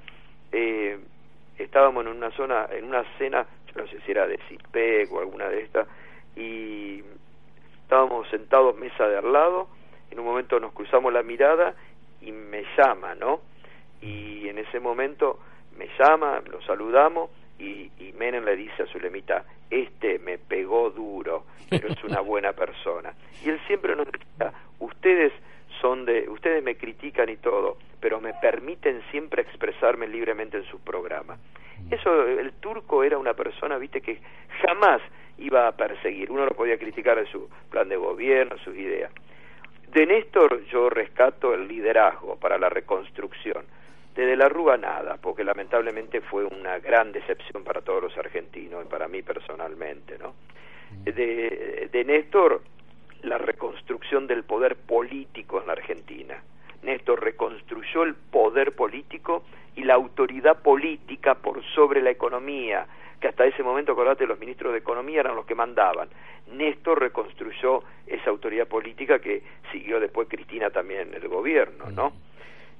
eh, 0.52 1.00
estábamos 1.58 2.06
en 2.06 2.12
una 2.12 2.32
zona, 2.32 2.67
en 2.72 2.86
una 2.86 3.04
cena, 3.17 3.46
yo 3.67 3.82
no 3.82 3.88
sé 3.88 4.00
si 4.02 4.12
era 4.12 4.28
de 4.28 4.38
CIPEC 4.48 5.12
o 5.12 5.20
alguna 5.20 5.50
de 5.50 5.62
estas, 5.62 5.88
y 6.36 7.04
estábamos 7.84 8.30
sentados 8.30 8.78
mesa 8.78 9.08
de 9.08 9.17
al 9.17 9.32
lado, 9.32 9.67
en 10.12 10.20
un 10.20 10.26
momento 10.26 10.60
nos 10.60 10.74
cruzamos 10.74 11.12
la 11.12 11.24
mirada 11.24 11.74
y 12.22 12.32
me 12.32 12.63
llama, 12.78 13.15
¿no? 13.15 13.41
Y 14.02 14.48
en 14.48 14.58
ese 14.58 14.80
momento 14.80 15.39
me 15.78 15.88
llama, 15.98 16.41
lo 16.50 16.62
saludamos 16.62 17.32
y, 17.62 17.91
y 18.00 18.13
Menem 18.13 18.43
le 18.43 18.56
dice 18.56 18.84
a 18.84 18.88
Zulemita, 18.88 19.43
este 19.69 20.19
me 20.19 20.38
pegó 20.38 20.89
duro, 20.89 21.45
pero 21.69 21.88
es 21.88 22.04
una 22.04 22.21
buena 22.21 22.54
persona. 22.54 23.13
Y 23.43 23.50
él 23.50 23.60
siempre 23.67 23.95
nos 23.95 24.08
decía, 24.12 24.54
ustedes 24.80 25.32
son 25.80 26.06
de, 26.06 26.28
ustedes 26.30 26.63
me 26.63 26.76
critican 26.76 27.30
y 27.30 27.38
todo, 27.38 27.78
pero 28.00 28.19
me 28.19 28.34
permiten 28.34 29.02
siempre 29.12 29.41
expresarme 29.43 30.08
libremente 30.08 30.58
en 30.58 30.65
sus 30.65 30.82
programas. 30.82 31.39
Eso, 31.89 32.28
el 32.28 32.54
turco 32.54 33.04
era 33.04 33.17
una 33.17 33.34
persona, 33.34 33.78
viste, 33.78 34.02
que 34.02 34.19
jamás 34.65 35.02
iba 35.38 35.67
a 35.67 35.71
perseguir. 35.71 36.32
Uno 36.32 36.45
lo 36.45 36.52
podía 36.52 36.78
criticar 36.78 37.17
en 37.17 37.26
su 37.28 37.50
plan 37.69 37.89
de 37.89 37.97
gobierno, 37.97 38.58
sus 38.60 38.76
ideas. 38.76 39.12
De 39.91 40.06
Néstor 40.06 40.63
yo 40.65 40.89
rescato 40.89 41.54
el 41.54 41.67
liderazgo 41.67 42.38
para 42.38 42.58
la 42.58 42.69
reconstrucción. 42.69 43.65
De 44.15 44.26
De 44.26 44.36
la 44.36 44.50
Rúa 44.50 44.78
nada, 44.78 45.17
porque 45.17 45.43
lamentablemente 45.43 46.21
fue 46.21 46.45
una 46.45 46.80
gran 46.80 47.12
decepción 47.12 47.63
para 47.63 47.82
todos 47.82 48.04
los 48.04 48.17
argentinos 48.17 48.86
y 48.86 48.89
para 48.89 49.08
mí 49.08 49.21
personalmente, 49.21 50.17
¿no? 50.17 50.34
De, 51.06 51.89
de 51.91 52.04
Néstor, 52.04 52.62
la 53.24 53.38
reconstrucción 53.38 54.28
del 54.28 54.43
poder 54.43 54.76
político 54.76 55.62
en 55.62 55.67
la 55.67 55.74
Argentina. 55.74 56.43
Néstor 56.84 57.24
reconstruyó 57.24 58.04
el 58.04 58.15
poder 58.15 58.74
político 58.74 59.43
y 59.76 59.84
la 59.84 59.93
autoridad 59.93 60.62
política 60.62 61.36
por 61.36 61.63
sobre 61.74 62.02
la 62.02 62.10
economía, 62.10 62.86
que 63.19 63.28
hasta 63.28 63.45
ese 63.45 63.63
momento, 63.63 63.91
acordate, 63.93 64.26
los 64.26 64.39
ministros 64.39 64.74
de 64.74 64.80
Economía 64.80 65.21
eran 65.21 65.36
los 65.36 65.45
que 65.45 65.56
mandaban. 65.56 66.10
Néstor 66.52 67.00
reconstruyó 67.00 67.84
esa 68.08 68.30
autoridad 68.30 68.67
política 68.67 69.19
que 69.19 69.43
siguió 69.71 70.00
después 70.00 70.28
Cristina 70.28 70.69
también 70.71 71.10
en 71.10 71.13
el 71.13 71.28
gobierno, 71.30 71.89
¿no? 71.91 72.13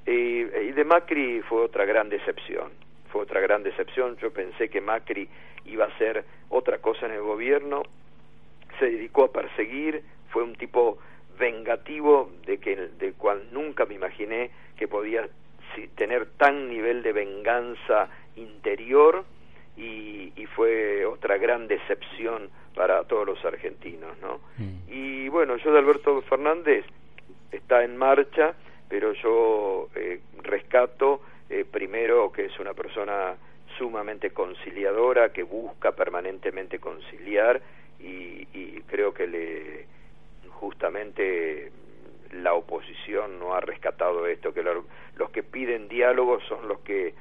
Eh, 0.06 0.68
y 0.70 0.72
de 0.72 0.84
Macri 0.84 1.42
fue 1.42 1.62
otra 1.62 1.86
gran 1.86 2.10
decepción, 2.10 2.72
fue 3.12 3.22
otra 3.22 3.40
gran 3.40 3.64
decepción. 3.64 4.18
Yo 4.18 4.32
pensé 4.32 4.70
que 4.70 4.82
Macri 4.82 5.28
iba 5.66 5.86
a 5.86 5.88
hacer 5.90 6.24
otra 6.50 6.80
cosa 6.80 7.06
en 7.06 7.14
el 7.14 7.22
gobierno, 7.22 7.84
se 8.80 8.86
dedicó 8.86 9.26
a 9.26 9.32
perseguir, 9.32 10.04
fue 10.30 10.44
un 10.44 10.56
tipo 10.56 10.98
vengativo 11.38 12.32
de 12.46 12.60
que 12.60 12.76
de 12.76 13.14
cual 13.14 13.48
nunca 13.52 13.86
me 13.86 13.96
imaginé 13.96 14.52
que 14.78 14.88
podía 14.88 15.28
tener 15.96 16.26
tan 16.38 16.70
nivel 16.70 17.02
de 17.02 17.14
venganza 17.14 18.10
interior 18.36 19.24
y, 19.78 20.34
y 20.36 20.46
fue 20.48 21.06
otra 21.06 21.38
gran 21.38 21.68
decepción 21.68 22.50
para 22.76 23.04
todos 23.04 23.26
los 23.26 23.44
argentinos, 23.46 24.18
¿no? 24.22 24.40
Mm. 24.58 24.78
Y 24.90 25.30
bueno, 25.30 25.58
yo 25.58 25.72
de 25.72 25.80
Alberto 25.80 26.22
Fernández 26.24 26.86
está 27.52 27.84
en 27.84 27.98
marcha, 27.98 28.54
pero 28.92 29.14
yo 29.14 29.88
eh, 29.96 30.20
rescato 30.44 31.22
eh, 31.50 31.64
primero 31.64 32.30
que 32.30 32.46
es 32.48 32.60
una 32.60 32.74
persona 32.74 33.38
sumamente 33.78 34.32
conciliadora, 34.32 35.32
que 35.32 35.44
busca 35.44 35.94
permanentemente 35.94 36.78
conciliar 36.80 37.62
y, 38.02 38.46
y 38.54 38.82
creo 38.88 39.14
que 39.14 39.28
le 39.28 39.86
justamente 40.60 41.72
la 42.34 42.54
oposición 42.54 43.40
no 43.40 43.54
ha 43.56 43.62
rescatado 43.62 44.28
esto, 44.28 44.54
que 44.54 44.62
lo- 44.62 44.86
los 45.16 45.30
que 45.32 45.42
piden 45.44 45.88
diálogo 45.88 46.40
son 46.50 46.68
los 46.68 46.80
que 46.82 47.14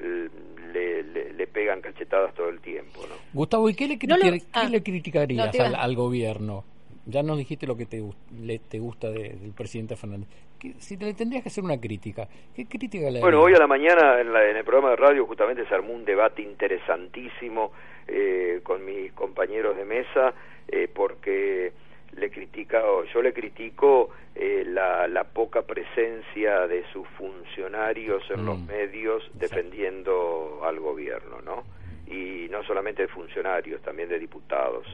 eh, 0.00 0.28
le, 0.72 1.02
le- 1.02 1.32
le 1.34 1.46
pegan 1.46 1.80
cachetadas 1.82 2.32
todo 2.34 2.48
el 2.48 2.60
tiempo, 2.60 3.00
¿no? 3.06 3.16
Gustavo, 3.34 3.68
¿y 3.68 3.74
qué 3.74 3.86
le, 3.86 3.98
No 4.06 4.16
lo- 4.16 4.24
criti- 4.24 4.46
ah. 4.54 4.62
qué 4.64 4.70
le 4.70 4.82
criticarías 4.82 5.54
No, 5.58 5.76
al 5.78 5.94
gobierno? 5.94 6.64
Ya 7.10 7.22
nos 7.22 7.38
dijiste 7.38 7.66
lo 7.66 7.74
que 7.76 7.86
te, 7.86 8.02
le- 8.40 8.58
te 8.58 8.78
gusta 8.78 9.08
de- 9.10 9.30
del 9.30 9.52
presidente 9.52 9.96
Fernández. 9.96 10.28
¿Qué- 10.60 10.74
si 10.78 10.96
le 10.98 11.14
tendrías 11.14 11.42
que 11.42 11.48
hacer 11.48 11.64
una 11.64 11.80
crítica, 11.80 12.28
¿qué 12.54 12.66
crítica 12.66 13.10
le 13.10 13.20
Bueno, 13.20 13.40
hoy 13.40 13.54
a 13.54 13.58
la 13.58 13.66
mañana 13.66 14.20
en, 14.20 14.30
la- 14.32 14.48
en 14.50 14.56
el 14.58 14.64
programa 14.64 14.90
de 14.90 14.96
radio 14.96 15.24
justamente 15.26 15.66
se 15.66 15.74
armó 15.74 15.94
un 15.94 16.04
debate 16.04 16.42
interesantísimo 16.42 17.72
eh, 18.06 18.60
con 18.62 18.84
mis 18.84 19.12
compañeros 19.12 19.76
de 19.76 19.84
mesa 19.84 20.34
eh, 20.68 20.88
porque 20.92 21.72
le 22.12 22.30
critica 22.30 22.84
o 22.84 23.04
yo 23.04 23.22
le 23.22 23.32
critico 23.32 24.10
eh, 24.34 24.64
la, 24.66 25.06
la 25.08 25.24
poca 25.24 25.62
presencia 25.62 26.66
de 26.66 26.84
sus 26.92 27.06
funcionarios 27.16 28.22
en 28.30 28.42
Mm. 28.42 28.46
los 28.46 28.58
medios 28.60 29.30
defendiendo 29.34 30.60
al 30.64 30.78
gobierno, 30.80 31.40
¿no? 31.42 31.64
Y 32.06 32.48
no 32.50 32.62
solamente 32.64 33.02
de 33.02 33.08
funcionarios, 33.08 33.80
también 33.82 34.08
de 34.08 34.18
diputados 34.18 34.86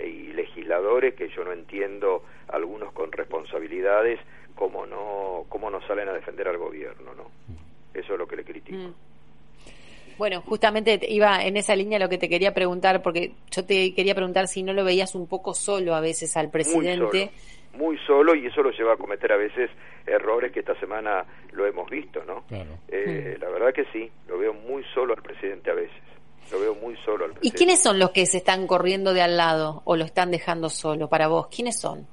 y 0.00 0.32
legisladores 0.32 1.14
que 1.14 1.28
yo 1.28 1.44
no 1.44 1.52
entiendo 1.52 2.24
algunos 2.48 2.92
con 2.92 3.12
responsabilidades 3.12 4.20
cómo 4.54 4.86
no 4.86 5.44
cómo 5.48 5.70
no 5.70 5.80
salen 5.86 6.08
a 6.08 6.12
defender 6.12 6.48
al 6.48 6.58
gobierno 6.58 7.14
no 7.14 7.30
eso 7.94 8.12
es 8.14 8.18
lo 8.18 8.26
que 8.26 8.36
le 8.36 8.44
critico 8.44 8.78
Mm. 8.78 9.12
Bueno, 10.18 10.40
justamente 10.42 11.00
iba 11.08 11.42
en 11.42 11.56
esa 11.56 11.74
línea 11.74 11.98
lo 11.98 12.08
que 12.08 12.18
te 12.18 12.28
quería 12.28 12.52
preguntar, 12.52 13.02
porque 13.02 13.32
yo 13.50 13.64
te 13.64 13.94
quería 13.94 14.14
preguntar 14.14 14.46
si 14.46 14.62
no 14.62 14.72
lo 14.72 14.84
veías 14.84 15.14
un 15.14 15.26
poco 15.26 15.54
solo 15.54 15.94
a 15.94 16.00
veces 16.00 16.36
al 16.36 16.50
presidente. 16.50 17.30
Muy 17.74 17.98
solo, 18.06 18.34
y 18.34 18.46
eso 18.46 18.62
lo 18.62 18.70
lleva 18.70 18.92
a 18.92 18.96
cometer 18.96 19.32
a 19.32 19.36
veces 19.36 19.70
errores 20.06 20.52
que 20.52 20.60
esta 20.60 20.78
semana 20.78 21.24
lo 21.52 21.66
hemos 21.66 21.88
visto, 21.88 22.22
¿no? 22.24 22.44
Eh, 22.88 23.38
la 23.40 23.48
verdad 23.48 23.72
que 23.72 23.86
sí, 23.92 24.10
lo 24.28 24.38
veo 24.38 24.52
muy 24.52 24.84
solo 24.94 25.14
al 25.14 25.22
presidente 25.22 25.70
a 25.70 25.74
veces. 25.74 26.02
Lo 26.50 26.60
veo 26.60 26.74
muy 26.74 26.96
solo 27.04 27.24
al. 27.24 27.32
¿Y 27.40 27.52
quiénes 27.52 27.82
son 27.82 27.98
los 27.98 28.10
que 28.10 28.26
se 28.26 28.38
están 28.38 28.66
corriendo 28.66 29.14
de 29.14 29.22
al 29.22 29.36
lado 29.36 29.82
o 29.84 29.96
lo 29.96 30.04
están 30.04 30.30
dejando 30.30 30.68
solo 30.68 31.08
para 31.08 31.28
vos? 31.28 31.48
¿Quiénes 31.48 31.80
son? 31.80 32.06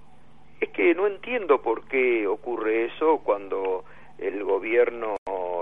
Es 0.62 0.70
que 0.70 0.94
no 0.94 1.08
entiendo 1.08 1.62
por 1.62 1.88
qué 1.88 2.28
ocurre 2.28 2.86
eso 2.86 3.22
cuando 3.24 3.86
el 4.18 4.44
gobierno 4.44 5.16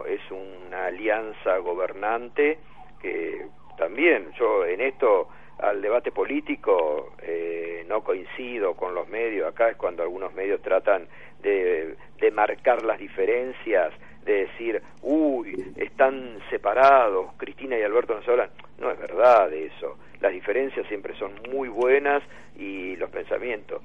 es 0.08 0.22
una 0.32 0.88
alianza 0.88 1.58
gobernante 1.60 2.60
que 3.02 3.48
también 3.78 4.32
yo 4.40 4.66
en 4.66 4.82
esto 4.82 5.28
al 5.60 5.82
debate 5.82 6.12
político 6.12 7.14
eh, 7.22 7.86
no 7.88 8.04
coincido 8.04 8.76
con 8.76 8.96
los 8.96 9.08
medios 9.08 9.48
acá 9.48 9.70
es 9.70 9.78
cuando 9.78 10.04
algunos 10.04 10.34
medios 10.34 10.62
tratan 10.62 11.08
de, 11.42 11.96
de 12.20 12.32
marcar 12.32 12.84
las 12.84 13.00
diferencias 13.00 13.94
de 14.28 14.46
decir 14.46 14.82
uy 15.02 15.74
están 15.78 16.38
separados 16.50 17.34
Cristina 17.38 17.78
y 17.78 17.82
Alberto 17.82 18.14
no 18.14 18.22
se 18.22 18.32
hablan 18.32 18.50
no 18.78 18.92
es 18.92 19.00
verdad 19.00 19.52
eso. 19.54 19.98
Las 20.20 20.32
diferencias 20.32 20.88
siempre 20.88 21.16
son 21.18 21.34
muy 21.52 21.70
buenas 21.70 22.22
y 22.58 22.96
los 22.96 23.10
pensamientos. 23.10 23.82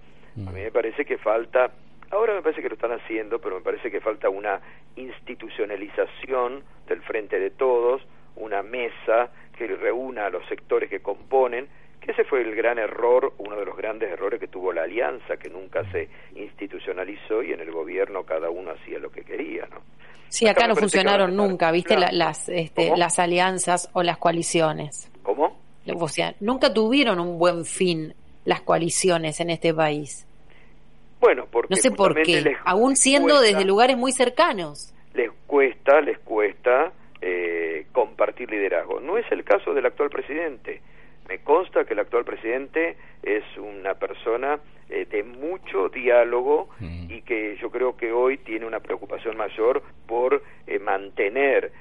A 0.46 0.50
mí 0.50 0.60
me 0.60 0.70
parece 0.70 1.04
que 1.04 1.18
falta 1.18 1.70
Ahora 2.10 2.34
me 2.34 2.42
parece 2.42 2.60
que 2.60 2.68
lo 2.68 2.74
están 2.74 2.92
haciendo, 2.92 3.38
pero 3.38 3.56
me 3.56 3.62
parece 3.62 3.90
que 3.90 3.98
falta 4.02 4.28
una 4.28 4.60
institucionalización 4.96 6.62
del 6.86 7.00
frente 7.00 7.40
de 7.40 7.48
todos, 7.48 8.02
una 8.36 8.62
mesa 8.62 9.30
que 9.56 9.66
reúna 9.66 10.26
a 10.26 10.30
los 10.30 10.46
sectores 10.46 10.90
que 10.90 11.00
componen, 11.00 11.68
que 12.04 12.12
ese 12.12 12.24
fue 12.24 12.42
el 12.42 12.54
gran 12.54 12.78
error, 12.78 13.32
uno 13.38 13.56
de 13.56 13.64
los 13.64 13.76
grandes 13.76 14.10
errores 14.10 14.40
que 14.40 14.48
tuvo 14.48 14.72
la 14.72 14.82
alianza, 14.82 15.36
que 15.36 15.48
nunca 15.48 15.88
se 15.92 16.08
institucionalizó 16.34 17.42
y 17.42 17.52
en 17.52 17.60
el 17.60 17.70
gobierno 17.70 18.24
cada 18.24 18.50
uno 18.50 18.72
hacía 18.72 18.98
lo 18.98 19.10
que 19.10 19.22
quería, 19.22 19.66
¿no? 19.70 19.80
Sí, 20.28 20.48
acá, 20.48 20.66
no 20.66 20.74
funcionaron 20.74 21.36
nunca, 21.36 21.70
¿viste? 21.70 21.94
las, 21.94 22.48
este, 22.48 22.96
las 22.96 23.18
alianzas 23.18 23.90
o 23.92 24.02
las 24.02 24.16
coaliciones. 24.16 25.10
¿Cómo? 25.22 25.60
O 25.94 26.08
sea, 26.08 26.34
nunca 26.40 26.72
tuvieron 26.72 27.20
un 27.20 27.38
buen 27.38 27.66
fin 27.66 28.14
las 28.44 28.62
coaliciones 28.62 29.40
en 29.40 29.50
este 29.50 29.74
país. 29.74 30.26
Bueno, 31.20 31.46
porque 31.50 31.74
no 31.74 31.76
sé 31.76 31.90
por 31.90 32.20
qué, 32.22 32.56
aún 32.64 32.96
siendo 32.96 33.40
desde 33.40 33.64
lugares 33.64 33.96
muy 33.96 34.10
cercanos. 34.10 34.94
Les 35.14 35.30
cuesta, 35.46 36.00
les 36.00 36.18
cuesta 36.20 36.92
eh, 37.20 37.86
compartir 37.92 38.50
liderazgo. 38.50 39.00
No 39.00 39.18
es 39.18 39.30
el 39.30 39.44
caso 39.44 39.74
del 39.74 39.86
actual 39.86 40.08
presidente. 40.08 40.80
Me 41.32 41.38
consta 41.38 41.86
que 41.86 41.94
el 41.94 42.00
actual 42.00 42.26
presidente 42.26 42.94
es 43.22 43.42
una 43.56 43.94
persona 43.94 44.60
eh, 44.90 45.06
de 45.06 45.22
mucho 45.22 45.88
diálogo 45.88 46.68
mm. 46.78 47.10
y 47.10 47.22
que 47.22 47.56
yo 47.56 47.70
creo 47.70 47.96
que 47.96 48.12
hoy 48.12 48.36
tiene 48.36 48.66
una 48.66 48.80
preocupación 48.80 49.38
mayor 49.38 49.82
por 50.06 50.42
eh, 50.66 50.78
mantener 50.78 51.72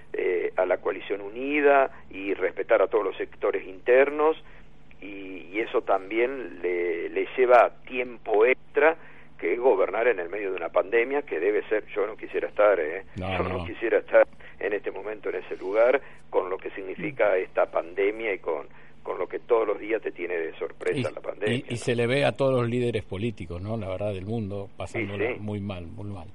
a 0.55 0.65
la 0.65 0.77
coalición 0.77 1.21
unida 1.21 1.91
y 2.09 2.33
respetar 2.33 2.81
a 2.81 2.87
todos 2.87 3.03
los 3.03 3.17
sectores 3.17 3.65
internos 3.67 4.41
y, 5.01 5.47
y 5.51 5.59
eso 5.59 5.81
también 5.81 6.61
le, 6.61 7.09
le 7.09 7.27
lleva 7.35 7.71
tiempo 7.85 8.45
extra 8.45 8.95
que 9.41 9.53
es 9.53 9.59
gobernar 9.59 10.07
en 10.07 10.19
el 10.19 10.29
medio 10.29 10.51
de 10.51 10.57
una 10.57 10.69
pandemia 10.69 11.23
que 11.23 11.39
debe 11.39 11.63
ser, 11.67 11.83
yo 11.95 12.05
no 12.05 12.15
quisiera 12.15 12.47
estar, 12.47 12.79
¿eh? 12.79 13.05
yo 13.15 13.39
no, 13.39 13.65
quisiera 13.65 13.97
estar 13.97 14.27
en 14.59 14.71
este 14.71 14.91
momento 14.91 15.29
en 15.29 15.37
ese 15.37 15.57
lugar 15.57 15.99
con 16.29 16.51
lo 16.51 16.59
que 16.59 16.69
significa 16.69 17.35
esta 17.37 17.65
pandemia 17.65 18.35
y 18.35 18.37
con 18.37 18.67
con 19.03 19.17
lo 19.17 19.27
que 19.27 19.39
todos 19.39 19.67
los 19.67 19.79
días 19.79 20.01
te 20.01 20.11
tiene 20.11 20.35
de 20.35 20.57
sorpresa 20.57 21.11
la 21.11 21.21
pandemia. 21.21 21.63
Y, 21.69 21.77
se 21.77 21.95
le 21.95 22.07
ve 22.07 22.25
a 22.25 22.33
todos 22.33 22.53
los 22.61 22.69
líderes 22.69 23.03
políticos, 23.03 23.61
¿no? 23.61 23.77
La 23.77 23.87
verdad, 23.87 24.13
del 24.13 24.25
mundo, 24.25 24.69
pasándola 24.77 25.35
muy 25.39 25.59
mal, 25.59 25.87
muy 25.87 26.09
mal. 26.09 26.27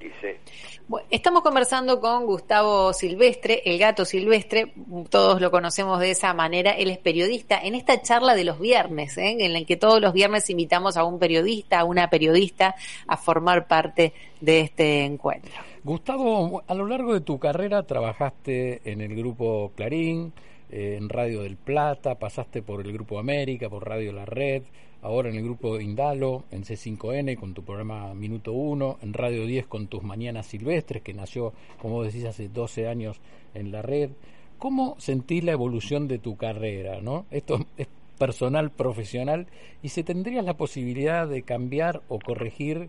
estamos 1.11 1.43
conversando 1.43 2.01
con 2.01 2.27
Gustavo 2.27 2.93
Silvestre, 2.93 3.63
el 3.65 3.79
gato 3.79 4.05
Silvestre, 4.05 4.73
todos 5.11 5.41
lo 5.41 5.51
conocemos 5.51 6.01
de 6.01 6.11
esa 6.11 6.35
manera, 6.35 6.73
él 6.73 6.91
es 6.91 6.99
periodista, 6.99 7.61
en 7.63 7.75
esta 7.75 8.03
charla 8.03 8.35
de 8.35 8.45
los 8.45 8.59
viernes, 8.59 9.17
¿eh? 9.19 9.37
en 9.39 9.53
la 9.53 9.65
que 9.65 9.77
todos 9.77 10.01
los 10.01 10.13
viernes 10.13 10.49
invitamos 10.51 10.97
a 10.97 11.05
un 11.05 11.19
periodista, 11.19 11.81
a 11.81 11.85
una 11.85 12.11
periodista, 12.11 12.75
a 13.07 13.17
formar 13.17 13.67
parte 13.67 14.13
de 14.41 14.61
este 14.61 15.05
encuentro. 15.05 15.53
Gustavo, 15.85 16.65
a 16.67 16.75
lo 16.75 16.87
largo 16.87 17.15
de 17.15 17.21
tu 17.21 17.39
carrera 17.39 17.85
trabajaste 17.85 18.81
en 18.91 19.01
el 19.01 19.15
grupo 19.15 19.71
Clarín, 19.77 20.33
eh, 20.71 20.97
en 20.99 21.09
Radio 21.09 21.43
del 21.43 21.57
Plata, 21.57 22.17
pasaste 22.17 22.63
por 22.63 22.85
el 22.85 22.93
Grupo 22.93 23.19
América, 23.19 23.69
por 23.69 23.87
Radio 23.87 24.13
La 24.13 24.25
Red, 24.25 24.63
ahora 25.03 25.29
en 25.29 25.37
el 25.37 25.45
Grupo 25.45 25.79
Indalo, 25.81 26.45
en 26.51 26.65
C5N 26.65 27.37
con 27.39 27.55
tu 27.55 27.63
programa 27.63 28.13
Minuto 28.15 28.53
1, 28.53 28.99
en 29.03 29.13
Radio 29.13 29.47
10 29.47 29.67
con 29.67 29.87
tus 29.87 30.03
Mañanas 30.03 30.47
Silvestres, 30.47 31.03
que 31.03 31.15
nació, 31.15 31.53
como 31.81 32.03
decís, 32.03 32.25
hace 32.25 32.49
12 32.49 32.89
años 32.89 33.21
en 33.55 33.71
la 33.71 33.83
red. 33.83 34.11
¿Cómo 34.59 34.97
sentís 34.99 35.45
la 35.45 35.53
evolución 35.53 36.09
de 36.09 36.19
tu 36.19 36.37
carrera? 36.37 37.01
¿no? 37.01 37.27
Esto 37.31 37.67
es 37.77 37.89
personal, 38.19 38.71
profesional, 38.71 39.47
y 39.83 39.91
si 39.91 40.03
tendrías 40.03 40.45
la 40.45 40.57
posibilidad 40.57 41.29
de 41.29 41.43
cambiar 41.43 42.03
o 42.09 42.19
corregir 42.19 42.89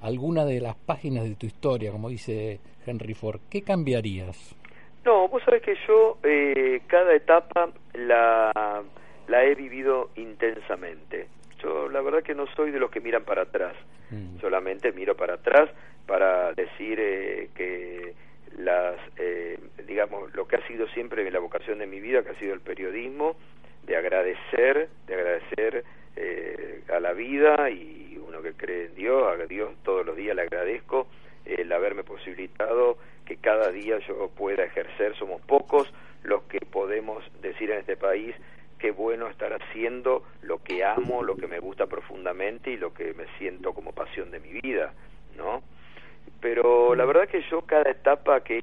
alguna 0.00 0.44
de 0.44 0.60
las 0.60 0.76
páginas 0.76 1.24
de 1.24 1.34
tu 1.34 1.46
historia, 1.46 1.90
como 1.90 2.10
dice 2.10 2.60
Henry 2.86 3.14
Ford, 3.14 3.40
¿qué 3.50 3.62
cambiarías? 3.62 4.54
Vos 5.36 5.44
sabés 5.44 5.60
que 5.60 5.76
yo 5.86 6.16
eh, 6.22 6.80
cada 6.86 7.14
etapa 7.14 7.68
la, 7.92 8.82
la 9.28 9.44
he 9.44 9.54
vivido 9.54 10.08
intensamente. 10.16 11.26
Yo 11.62 11.90
la 11.90 12.00
verdad 12.00 12.22
que 12.22 12.34
no 12.34 12.46
soy 12.56 12.70
de 12.70 12.80
los 12.80 12.90
que 12.90 13.02
miran 13.02 13.22
para 13.24 13.42
atrás, 13.42 13.74
mm. 14.10 14.40
solamente 14.40 14.92
miro 14.92 15.14
para 15.14 15.34
atrás 15.34 15.68
para 16.06 16.54
decir 16.54 16.98
eh, 16.98 17.50
que 17.54 18.14
las, 18.56 18.96
eh, 19.18 19.58
digamos, 19.86 20.34
lo 20.34 20.48
que 20.48 20.56
ha 20.56 20.66
sido 20.66 20.88
siempre 20.88 21.30
la 21.30 21.38
vocación 21.38 21.80
de 21.80 21.86
mi 21.86 22.00
vida, 22.00 22.22
que 22.22 22.30
ha 22.30 22.38
sido 22.38 22.54
el 22.54 22.60
periodismo, 22.60 23.36
de 23.84 23.94
agradecer, 23.94 24.88
de 25.06 25.14
agradecer 25.14 25.84
a 26.88 26.98
la 26.98 27.12
vida 27.12 27.68
y 27.68 28.18
uno 28.26 28.40
que 28.40 28.54
cree 28.54 28.86
en 28.86 28.94
Dios, 28.94 29.22
a 29.22 29.36
Dios 29.44 29.74
todos 29.84 30.06
los 30.06 30.16
días 30.16 30.34
le 30.34 30.40
agradezco 30.40 31.08
el 31.44 31.70
haberme 31.72 32.04
posibilitado 32.04 32.96
que 33.26 33.36
cada 33.36 33.70
día 33.70 33.98
yo 34.06 34.30
pueda 34.30 34.64
ejercer. 34.64 35.14
Somos 35.16 35.42
pocos 35.42 35.92
los 36.22 36.42
que 36.44 36.60
podemos 36.60 37.22
decir 37.42 37.70
en 37.70 37.80
este 37.80 37.96
país 37.96 38.34
qué 38.78 38.90
bueno 38.90 39.28
estar 39.28 39.52
haciendo 39.52 40.24
lo 40.42 40.62
que 40.62 40.84
amo, 40.84 41.22
lo 41.22 41.36
que 41.36 41.46
me 41.46 41.58
gusta 41.58 41.86
profundamente 41.86 42.70
y 42.70 42.76
lo 42.76 42.94
que 42.94 43.14
me 43.14 43.26
siento 43.38 43.72
como 43.72 43.92
pasión 43.92 44.30
de 44.30 44.40
mi 44.40 44.52
vida, 44.60 44.92
¿no? 45.36 45.62
Pero 46.40 46.94
la 46.94 47.04
verdad 47.04 47.28
que 47.28 47.42
yo 47.50 47.62
cada 47.62 47.90
etapa 47.90 48.42
que 48.42 48.62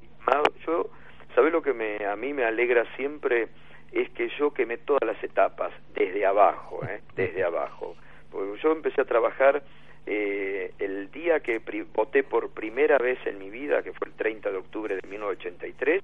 yo, 0.66 0.90
¿sabes 1.34 1.52
lo 1.52 1.62
que 1.62 1.72
me, 1.72 2.06
a 2.06 2.16
mí 2.16 2.32
me 2.32 2.44
alegra 2.44 2.84
siempre? 2.96 3.48
Es 3.92 4.10
que 4.10 4.28
yo 4.38 4.52
quemé 4.52 4.78
todas 4.78 5.04
las 5.04 5.22
etapas 5.22 5.72
desde 5.94 6.26
abajo, 6.26 6.80
¿eh? 6.84 7.00
desde 7.14 7.44
abajo. 7.44 7.94
Porque 8.30 8.60
yo 8.60 8.72
empecé 8.72 9.02
a 9.02 9.04
trabajar 9.04 9.62
eh, 10.06 10.72
el 10.78 11.10
día 11.10 11.40
que 11.40 11.60
voté 11.94 12.22
por 12.22 12.50
primera 12.50 12.98
vez 12.98 13.18
en 13.26 13.38
mi 13.38 13.50
vida, 13.50 13.82
que 13.82 13.92
fue 13.92 14.08
el 14.08 14.14
30 14.14 14.50
de 14.50 14.56
octubre 14.56 14.96
de 14.96 15.08
1983, 15.08 16.02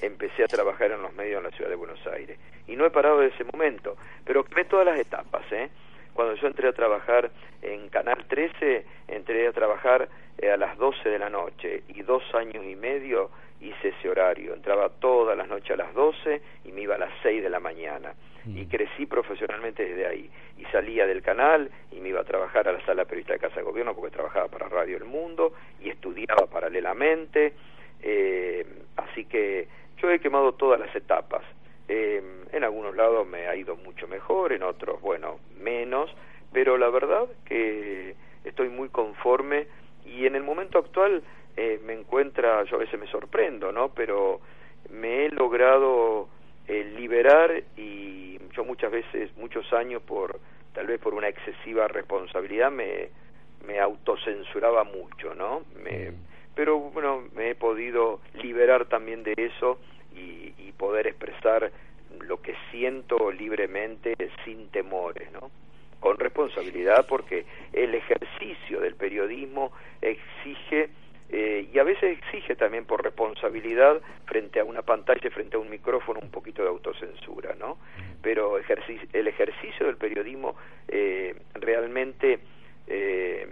empecé 0.00 0.44
a 0.44 0.48
trabajar 0.48 0.90
en 0.90 1.02
los 1.02 1.12
medios 1.14 1.38
en 1.38 1.44
la 1.44 1.50
ciudad 1.50 1.70
de 1.70 1.76
Buenos 1.76 2.04
Aires. 2.06 2.38
Y 2.66 2.76
no 2.76 2.86
he 2.86 2.90
parado 2.90 3.20
de 3.20 3.28
ese 3.28 3.44
momento, 3.44 3.96
pero 4.24 4.44
ve 4.54 4.64
todas 4.64 4.86
las 4.86 4.98
etapas. 4.98 5.44
¿eh? 5.52 5.68
Cuando 6.14 6.34
yo 6.34 6.46
entré 6.46 6.68
a 6.68 6.72
trabajar 6.72 7.30
en 7.62 7.88
Canal 7.88 8.24
13, 8.28 8.84
entré 9.08 9.48
a 9.48 9.52
trabajar 9.52 10.08
eh, 10.38 10.50
a 10.50 10.56
las 10.56 10.76
12 10.78 11.08
de 11.08 11.18
la 11.18 11.30
noche 11.30 11.82
y 11.88 12.02
dos 12.02 12.22
años 12.34 12.64
y 12.64 12.76
medio 12.76 13.30
hice 13.60 13.88
ese 13.88 14.08
horario. 14.08 14.54
Entraba 14.54 14.88
todas 14.88 15.36
las 15.36 15.48
noches 15.48 15.70
a 15.70 15.76
las 15.76 15.94
12 15.94 16.42
y 16.64 16.72
me 16.72 16.82
iba 16.82 16.96
a 16.96 16.98
las 16.98 17.12
6 17.22 17.42
de 17.42 17.50
la 17.50 17.60
mañana. 17.60 18.14
Y 18.44 18.64
mm. 18.64 18.68
crecí 18.68 19.06
profesionalmente 19.06 19.84
desde 19.84 20.06
ahí. 20.06 20.30
Y 20.58 20.64
salía 20.66 21.06
del 21.06 21.22
canal 21.22 21.70
y 21.92 22.00
me 22.00 22.08
iba 22.08 22.20
a 22.20 22.24
trabajar 22.24 22.68
a 22.68 22.72
la 22.72 22.84
sala 22.84 23.04
periodista 23.04 23.34
de 23.34 23.38
Casa 23.38 23.56
de 23.56 23.62
Gobierno 23.62 23.94
porque 23.94 24.14
trabajaba 24.14 24.48
para 24.48 24.68
Radio 24.68 24.96
El 24.96 25.04
Mundo 25.04 25.52
y 25.80 25.90
estudiaba 25.90 26.46
paralelamente. 26.46 27.54
Eh, 28.02 28.66
así 28.96 29.24
que 29.26 29.68
yo 29.98 30.10
he 30.10 30.18
quemado 30.18 30.52
todas 30.52 30.80
las 30.80 30.94
etapas. 30.94 31.42
Eh, 31.94 32.22
en 32.52 32.64
algunos 32.64 32.96
lados 32.96 33.26
me 33.26 33.48
ha 33.48 33.54
ido 33.54 33.76
mucho 33.76 34.08
mejor, 34.08 34.54
en 34.54 34.62
otros, 34.62 34.98
bueno, 35.02 35.40
menos, 35.60 36.10
pero 36.50 36.78
la 36.78 36.88
verdad 36.88 37.26
que 37.44 38.14
estoy 38.44 38.70
muy 38.70 38.88
conforme 38.88 39.66
y 40.06 40.24
en 40.24 40.34
el 40.34 40.42
momento 40.42 40.78
actual 40.78 41.22
eh, 41.54 41.78
me 41.84 41.92
encuentra, 41.92 42.64
yo 42.64 42.76
a 42.76 42.78
veces 42.78 42.98
me 42.98 43.06
sorprendo, 43.08 43.72
¿no? 43.72 43.90
Pero 43.90 44.40
me 44.88 45.26
he 45.26 45.28
logrado 45.28 46.28
eh, 46.66 46.94
liberar 46.96 47.62
y 47.76 48.38
yo 48.56 48.64
muchas 48.64 48.90
veces, 48.90 49.36
muchos 49.36 49.70
años 49.74 50.00
por, 50.00 50.40
tal 50.72 50.86
vez 50.86 50.98
por 50.98 51.12
una 51.12 51.28
excesiva 51.28 51.88
responsabilidad 51.88 52.70
me, 52.70 53.10
me 53.66 53.80
autocensuraba 53.80 54.84
mucho, 54.84 55.34
¿no? 55.34 55.64
Me, 55.84 56.12
pero 56.54 56.78
bueno, 56.78 57.24
me 57.34 57.50
he 57.50 57.54
podido 57.54 58.20
liberar 58.42 58.86
también 58.86 59.22
de 59.24 59.34
eso 59.36 59.78
y, 60.14 60.54
y 60.58 60.72
poder 60.72 61.06
expresar 61.06 61.70
lo 62.20 62.40
que 62.40 62.54
siento 62.70 63.30
libremente 63.30 64.14
sin 64.44 64.68
temores, 64.68 65.30
¿no? 65.32 65.50
Con 66.00 66.18
responsabilidad 66.18 67.06
porque 67.06 67.46
el 67.72 67.94
ejercicio 67.94 68.80
del 68.80 68.96
periodismo 68.96 69.72
exige 70.00 70.90
eh, 71.34 71.66
y 71.72 71.78
a 71.78 71.82
veces 71.82 72.18
exige 72.18 72.56
también 72.56 72.84
por 72.84 73.02
responsabilidad 73.02 74.02
frente 74.26 74.60
a 74.60 74.64
una 74.64 74.82
pantalla, 74.82 75.30
frente 75.30 75.56
a 75.56 75.60
un 75.60 75.70
micrófono, 75.70 76.20
un 76.20 76.30
poquito 76.30 76.62
de 76.62 76.68
autocensura, 76.68 77.54
¿no? 77.58 77.78
Pero 78.20 78.58
el 78.58 79.28
ejercicio 79.28 79.86
del 79.86 79.96
periodismo 79.96 80.56
eh, 80.88 81.34
realmente 81.54 82.38
eh, 82.86 83.48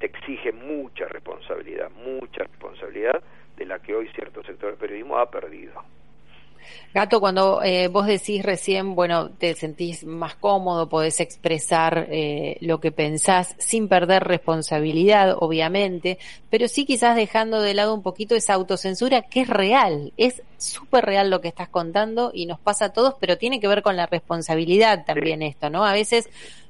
te 0.00 0.06
exige 0.06 0.50
mucha 0.50 1.06
responsabilidad, 1.06 1.90
mucha 1.90 2.42
responsabilidad 2.42 3.22
de 3.56 3.64
la 3.64 3.78
que 3.78 3.94
hoy 3.94 4.08
cierto 4.08 4.42
sector 4.42 4.70
del 4.70 4.78
periodismo 4.78 5.16
ha 5.18 5.30
perdido. 5.30 5.84
Gato, 6.92 7.20
cuando 7.20 7.62
eh, 7.62 7.88
vos 7.88 8.06
decís 8.06 8.42
recién, 8.42 8.94
bueno, 8.94 9.30
te 9.30 9.54
sentís 9.54 10.04
más 10.04 10.34
cómodo, 10.34 10.88
podés 10.88 11.20
expresar 11.20 12.08
eh, 12.10 12.56
lo 12.60 12.80
que 12.80 12.90
pensás 12.90 13.54
sin 13.58 13.88
perder 13.88 14.24
responsabilidad, 14.24 15.36
obviamente, 15.38 16.18
pero 16.50 16.66
sí 16.66 16.84
quizás 16.84 17.16
dejando 17.16 17.60
de 17.60 17.74
lado 17.74 17.94
un 17.94 18.02
poquito 18.02 18.34
esa 18.34 18.54
autocensura 18.54 19.22
que 19.22 19.42
es 19.42 19.48
real, 19.48 20.12
es 20.16 20.42
súper 20.58 21.04
real 21.04 21.30
lo 21.30 21.40
que 21.40 21.48
estás 21.48 21.68
contando 21.68 22.32
y 22.34 22.46
nos 22.46 22.58
pasa 22.58 22.86
a 22.86 22.92
todos, 22.92 23.14
pero 23.20 23.38
tiene 23.38 23.60
que 23.60 23.68
ver 23.68 23.82
con 23.82 23.96
la 23.96 24.06
responsabilidad 24.06 25.04
también 25.04 25.42
esto, 25.42 25.70
¿no? 25.70 25.84
A 25.84 25.92
veces 25.92 26.28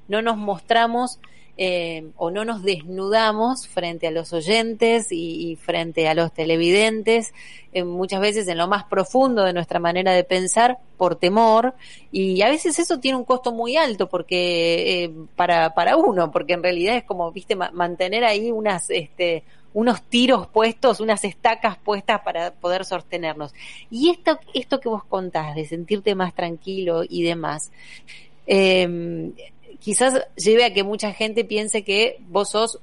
no 0.09 0.23
nos 0.23 0.37
mostramos 0.37 1.19
eh, 1.57 2.11
o 2.17 2.31
no 2.31 2.45
nos 2.45 2.63
desnudamos 2.63 3.69
frente 3.69 4.07
a 4.07 4.11
los 4.11 4.33
oyentes 4.33 5.09
y, 5.11 5.57
frente 5.57 6.09
a 6.09 6.15
los 6.15 6.33
televidentes, 6.33 7.35
eh, 7.73 7.85
muchas 7.85 8.21
veces 8.21 8.49
en 8.49 8.59
lo 8.59 8.67
más 8.67 8.85
profundo 8.85 9.45
de 9.45 9.53
nuestra 9.53 9.79
manera 9.79 10.13
de 10.13 10.25
pensar 10.25 10.79
por 10.97 11.17
temor 11.17 11.75
y 12.11 12.43
a 12.43 12.49
veces 12.49 12.79
eso 12.79 12.99
tiene 12.99 13.19
un 13.19 13.25
costo 13.25 13.53
muy 13.53 13.77
alto 13.77 14.09
porque 14.09 15.05
eh, 15.05 15.13
para, 15.37 15.75
para 15.75 15.97
uno, 15.97 16.31
porque 16.31 16.55
en 16.55 16.63
realidad 16.63 16.97
es 16.97 17.05
como, 17.05 17.31
viste, 17.31 17.57
mantener 17.57 18.25
ahí 18.25 18.51
unas, 18.51 18.89
este, 18.89 19.45
unos 19.75 20.03
tiros 20.03 20.47
puestos, 20.47 21.01
unas 21.01 21.25
estacas 21.25 21.77
puestas 21.79 22.21
para 22.23 22.53
poder 22.53 22.85
sostenernos. 22.85 23.53
Y 23.91 24.11
esto, 24.11 24.39
esto 24.55 24.81
que 24.81 24.89
vos 24.89 25.05
contás 25.05 25.55
de 25.55 25.67
sentirte 25.67 26.15
más 26.15 26.35
tranquilo 26.35 27.03
y 27.09 27.23
demás, 27.23 27.71
eh, 28.47 29.33
quizás 29.79 30.27
lleve 30.37 30.65
a 30.65 30.73
que 30.73 30.83
mucha 30.83 31.13
gente 31.13 31.45
piense 31.45 31.85
que 31.85 32.17
vos 32.29 32.51
sos 32.51 32.81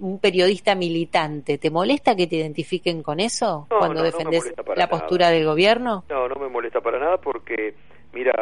un 0.00 0.18
periodista 0.18 0.74
militante. 0.74 1.58
¿Te 1.58 1.70
molesta 1.70 2.16
que 2.16 2.26
te 2.26 2.36
identifiquen 2.36 3.02
con 3.02 3.20
eso 3.20 3.66
cuando 3.68 4.02
defendes 4.02 4.52
la 4.74 4.88
postura 4.88 5.30
del 5.30 5.44
gobierno? 5.44 6.04
No, 6.08 6.28
no 6.28 6.36
me 6.36 6.48
molesta 6.48 6.80
para 6.80 6.98
nada 6.98 7.18
porque, 7.18 7.74
mira, 8.12 8.32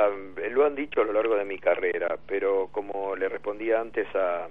lo 0.51 0.65
han 0.65 0.75
dicho 0.75 1.01
a 1.01 1.05
lo 1.05 1.13
largo 1.13 1.35
de 1.35 1.45
mi 1.45 1.59
carrera, 1.59 2.17
pero 2.27 2.69
como 2.73 3.17
le 3.17 3.29
respondía 3.29 3.81
antes 3.81 4.07
a... 4.15 4.49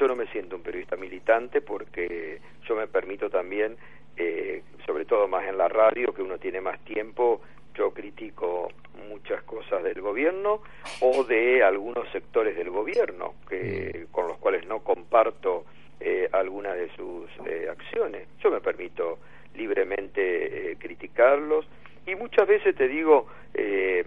Yo 0.00 0.08
no 0.08 0.16
me 0.16 0.26
siento 0.32 0.56
un 0.56 0.62
periodista 0.62 0.96
militante 0.96 1.60
porque 1.60 2.40
yo 2.66 2.74
me 2.74 2.88
permito 2.88 3.30
también, 3.30 3.76
eh, 4.16 4.62
sobre 4.84 5.04
todo 5.04 5.28
más 5.28 5.46
en 5.46 5.58
la 5.58 5.68
radio, 5.68 6.12
que 6.12 6.22
uno 6.22 6.38
tiene 6.38 6.60
más 6.60 6.80
tiempo, 6.80 7.40
yo 7.76 7.92
critico 7.92 8.68
muchas 9.08 9.42
cosas 9.42 9.82
del 9.82 10.00
gobierno 10.00 10.62
o 11.00 11.24
de 11.24 11.62
algunos 11.62 12.10
sectores 12.10 12.56
del 12.56 12.70
gobierno 12.70 13.34
que 13.48 14.06
mm. 14.06 14.12
con 14.12 14.28
los 14.28 14.38
cuales 14.38 14.66
no 14.66 14.80
comparto 14.80 15.64
eh, 16.00 16.28
algunas 16.32 16.76
de 16.76 16.88
sus 16.96 17.30
eh, 17.46 17.68
acciones. 17.70 18.28
Yo 18.42 18.50
me 18.50 18.60
permito 18.60 19.18
libremente 19.54 20.72
eh, 20.72 20.76
criticarlos 20.78 21.66
y 22.06 22.14
muchas 22.14 22.46
veces 22.46 22.74
te 22.76 22.88
digo 22.88 23.26
eh, 23.54 24.04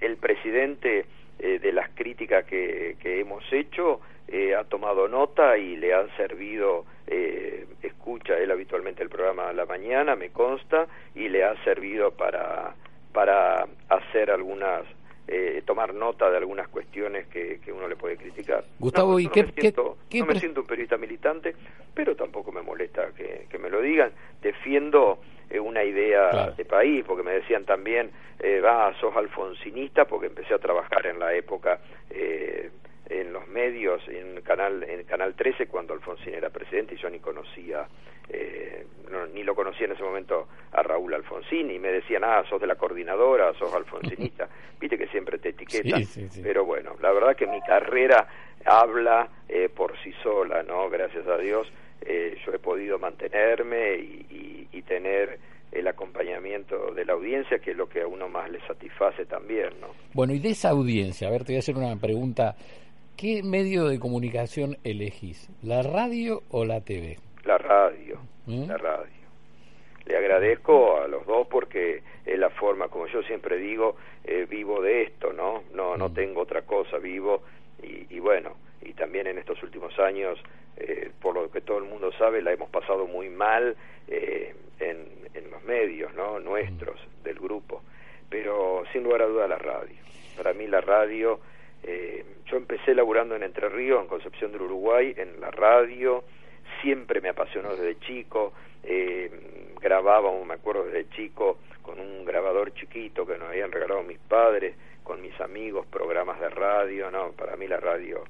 el 0.00 0.16
presidente 0.16 1.06
de 1.38 1.72
las 1.72 1.90
críticas 1.90 2.44
que, 2.44 2.96
que 3.00 3.20
hemos 3.20 3.44
hecho 3.52 4.00
ha 4.58 4.64
tomado 4.64 5.08
nota 5.08 5.58
y 5.58 5.76
le 5.76 5.92
han 5.92 6.08
servido 6.16 6.84
escucha 7.82 8.38
él 8.38 8.50
habitualmente 8.50 9.02
el 9.02 9.10
programa 9.10 9.48
a 9.48 9.52
la 9.52 9.66
mañana 9.66 10.16
me 10.16 10.30
consta 10.30 10.86
y 11.14 11.28
le 11.28 11.44
ha 11.44 11.62
servido 11.64 12.12
para 12.12 12.74
para 13.12 13.66
hacer 13.88 14.30
algunas 14.30 14.82
eh, 15.26 15.62
tomar 15.64 15.94
nota 15.94 16.30
de 16.30 16.36
algunas 16.36 16.68
cuestiones 16.68 17.26
que, 17.28 17.60
que 17.64 17.72
uno 17.72 17.88
le 17.88 17.96
puede 17.96 18.16
criticar. 18.16 18.64
Gustavo, 18.78 19.12
no, 19.12 19.20
¿y 19.20 19.28
qué, 19.28 19.44
me 19.44 19.52
siento, 19.52 19.96
no 20.12 20.26
me 20.26 20.38
siento 20.38 20.60
un 20.60 20.66
periodista 20.66 20.96
militante, 20.96 21.54
pero 21.94 22.14
tampoco 22.14 22.52
me 22.52 22.62
molesta 22.62 23.12
que, 23.16 23.46
que 23.48 23.58
me 23.58 23.70
lo 23.70 23.80
digan. 23.80 24.12
Defiendo 24.42 25.18
eh, 25.50 25.60
una 25.60 25.84
idea 25.84 26.50
de 26.56 26.64
país, 26.64 27.04
porque 27.06 27.22
me 27.22 27.32
decían 27.32 27.64
también, 27.64 28.10
eh, 28.40 28.60
va, 28.60 28.92
sos 29.00 29.14
alfonsinista, 29.16 30.04
porque 30.04 30.26
empecé 30.26 30.54
a 30.54 30.58
trabajar 30.58 31.06
en 31.06 31.18
la 31.18 31.34
época 31.34 31.80
eh, 32.10 32.70
en 33.08 33.32
los 33.32 33.46
medios, 33.48 34.02
en 34.08 34.40
Canal, 34.42 34.82
en 34.82 35.04
Canal 35.04 35.34
13, 35.34 35.66
cuando 35.66 35.94
Alfonsín 35.94 36.34
era 36.34 36.50
presidente 36.50 36.94
y 36.94 36.98
yo 36.98 37.10
ni 37.10 37.18
conocía, 37.18 37.86
eh, 38.28 38.86
ni 39.32 39.42
lo 39.42 39.54
conocía 39.54 39.86
en 39.86 39.92
ese 39.92 40.02
momento 40.02 40.48
a 40.72 40.82
Raúl 40.82 41.14
Alfonsín, 41.14 41.70
y 41.70 41.78
me 41.78 41.88
decían, 41.88 42.24
ah, 42.24 42.42
sos 42.48 42.60
de 42.60 42.66
la 42.66 42.76
coordinadora, 42.76 43.52
sos 43.54 43.74
alfonsinista, 43.74 44.48
viste 44.80 44.96
que 44.96 45.06
siempre 45.08 45.38
te 45.38 45.50
etiquetan, 45.50 46.02
pero 46.42 46.64
bueno, 46.64 46.96
la 47.00 47.12
verdad 47.12 47.36
que 47.36 47.46
mi 47.46 47.60
carrera 47.60 48.26
habla 48.64 49.28
eh, 49.48 49.68
por 49.68 49.96
sí 50.02 50.12
sola, 50.22 50.62
¿no? 50.62 50.88
Gracias 50.88 51.26
a 51.26 51.36
Dios 51.36 51.70
eh, 52.00 52.36
yo 52.44 52.52
he 52.52 52.58
podido 52.58 52.98
mantenerme 52.98 53.96
y, 53.96 54.26
y, 54.30 54.78
y 54.78 54.82
tener 54.82 55.38
el 55.72 55.88
acompañamiento 55.88 56.92
de 56.94 57.04
la 57.04 57.14
audiencia, 57.14 57.58
que 57.58 57.72
es 57.72 57.76
lo 57.76 57.88
que 57.88 58.02
a 58.02 58.06
uno 58.06 58.28
más 58.28 58.50
le 58.50 58.60
satisface 58.66 59.26
también, 59.26 59.70
¿no? 59.80 59.88
Bueno, 60.12 60.32
y 60.32 60.38
de 60.38 60.50
esa 60.50 60.70
audiencia, 60.70 61.28
a 61.28 61.30
ver, 61.30 61.44
te 61.44 61.52
voy 61.52 61.56
a 61.56 61.58
hacer 61.58 61.76
una 61.76 61.96
pregunta 61.96 62.54
¿Qué 63.16 63.44
medio 63.44 63.86
de 63.86 64.00
comunicación 64.00 64.76
elegís? 64.82 65.48
¿La 65.62 65.82
radio 65.82 66.42
o 66.50 66.64
la 66.64 66.80
TV? 66.80 67.16
La 67.44 67.58
radio, 67.58 68.18
¿Mm? 68.46 68.66
la 68.66 68.76
radio. 68.76 69.24
Le 70.04 70.16
agradezco 70.16 71.00
a 71.00 71.06
los 71.06 71.24
dos 71.24 71.46
porque 71.46 72.02
es 72.26 72.38
la 72.38 72.50
forma, 72.50 72.88
como 72.88 73.06
yo 73.06 73.22
siempre 73.22 73.56
digo, 73.56 73.96
eh, 74.24 74.46
vivo 74.50 74.82
de 74.82 75.02
esto, 75.02 75.32
¿no? 75.32 75.62
No, 75.72 75.96
no 75.96 76.08
mm. 76.08 76.14
tengo 76.14 76.40
otra 76.40 76.62
cosa, 76.62 76.98
vivo 76.98 77.42
y, 77.82 78.18
bueno, 78.18 78.56
y 78.82 78.94
también 78.94 79.28
en 79.28 79.38
estos 79.38 79.62
últimos 79.62 79.96
años, 80.00 80.38
eh, 80.76 81.12
por 81.20 81.34
lo 81.34 81.50
que 81.50 81.60
todo 81.60 81.78
el 81.78 81.84
mundo 81.84 82.10
sabe, 82.18 82.42
la 82.42 82.52
hemos 82.52 82.70
pasado 82.70 83.06
muy 83.06 83.28
mal 83.28 83.76
eh, 84.08 84.54
en, 84.80 85.06
en 85.34 85.50
los 85.50 85.62
medios, 85.62 86.12
¿no? 86.14 86.40
Nuestros, 86.40 86.96
mm. 86.96 87.22
del 87.22 87.38
grupo. 87.38 87.82
Pero 88.28 88.82
sin 88.92 89.04
lugar 89.04 89.22
a 89.22 89.26
duda 89.26 89.46
la 89.46 89.58
radio. 89.58 89.96
Para 90.36 90.52
mí 90.52 90.66
la 90.66 90.80
radio 90.80 91.38
eh, 91.84 92.24
yo 92.46 92.56
empecé 92.56 92.94
laburando 92.94 93.36
en 93.36 93.42
Entre 93.42 93.68
Ríos, 93.68 94.00
en 94.00 94.08
Concepción 94.08 94.52
del 94.52 94.62
Uruguay, 94.62 95.14
en 95.16 95.40
la 95.40 95.50
radio, 95.50 96.24
siempre 96.82 97.20
me 97.20 97.28
apasionó 97.28 97.76
desde 97.76 97.98
chico, 98.00 98.52
eh, 98.82 99.30
grababa, 99.80 100.30
me 100.44 100.54
acuerdo 100.54 100.84
desde 100.84 101.08
chico, 101.10 101.58
con 101.82 102.00
un 102.00 102.24
grabador 102.24 102.72
chiquito 102.74 103.26
que 103.26 103.36
nos 103.38 103.48
habían 103.48 103.70
regalado 103.70 104.02
mis 104.02 104.18
padres, 104.18 104.74
con 105.02 105.20
mis 105.20 105.38
amigos, 105.40 105.86
programas 105.86 106.40
de 106.40 106.48
radio, 106.48 107.10
no, 107.10 107.32
para 107.32 107.56
mí 107.56 107.68
la 107.68 107.78
radio, 107.78 108.24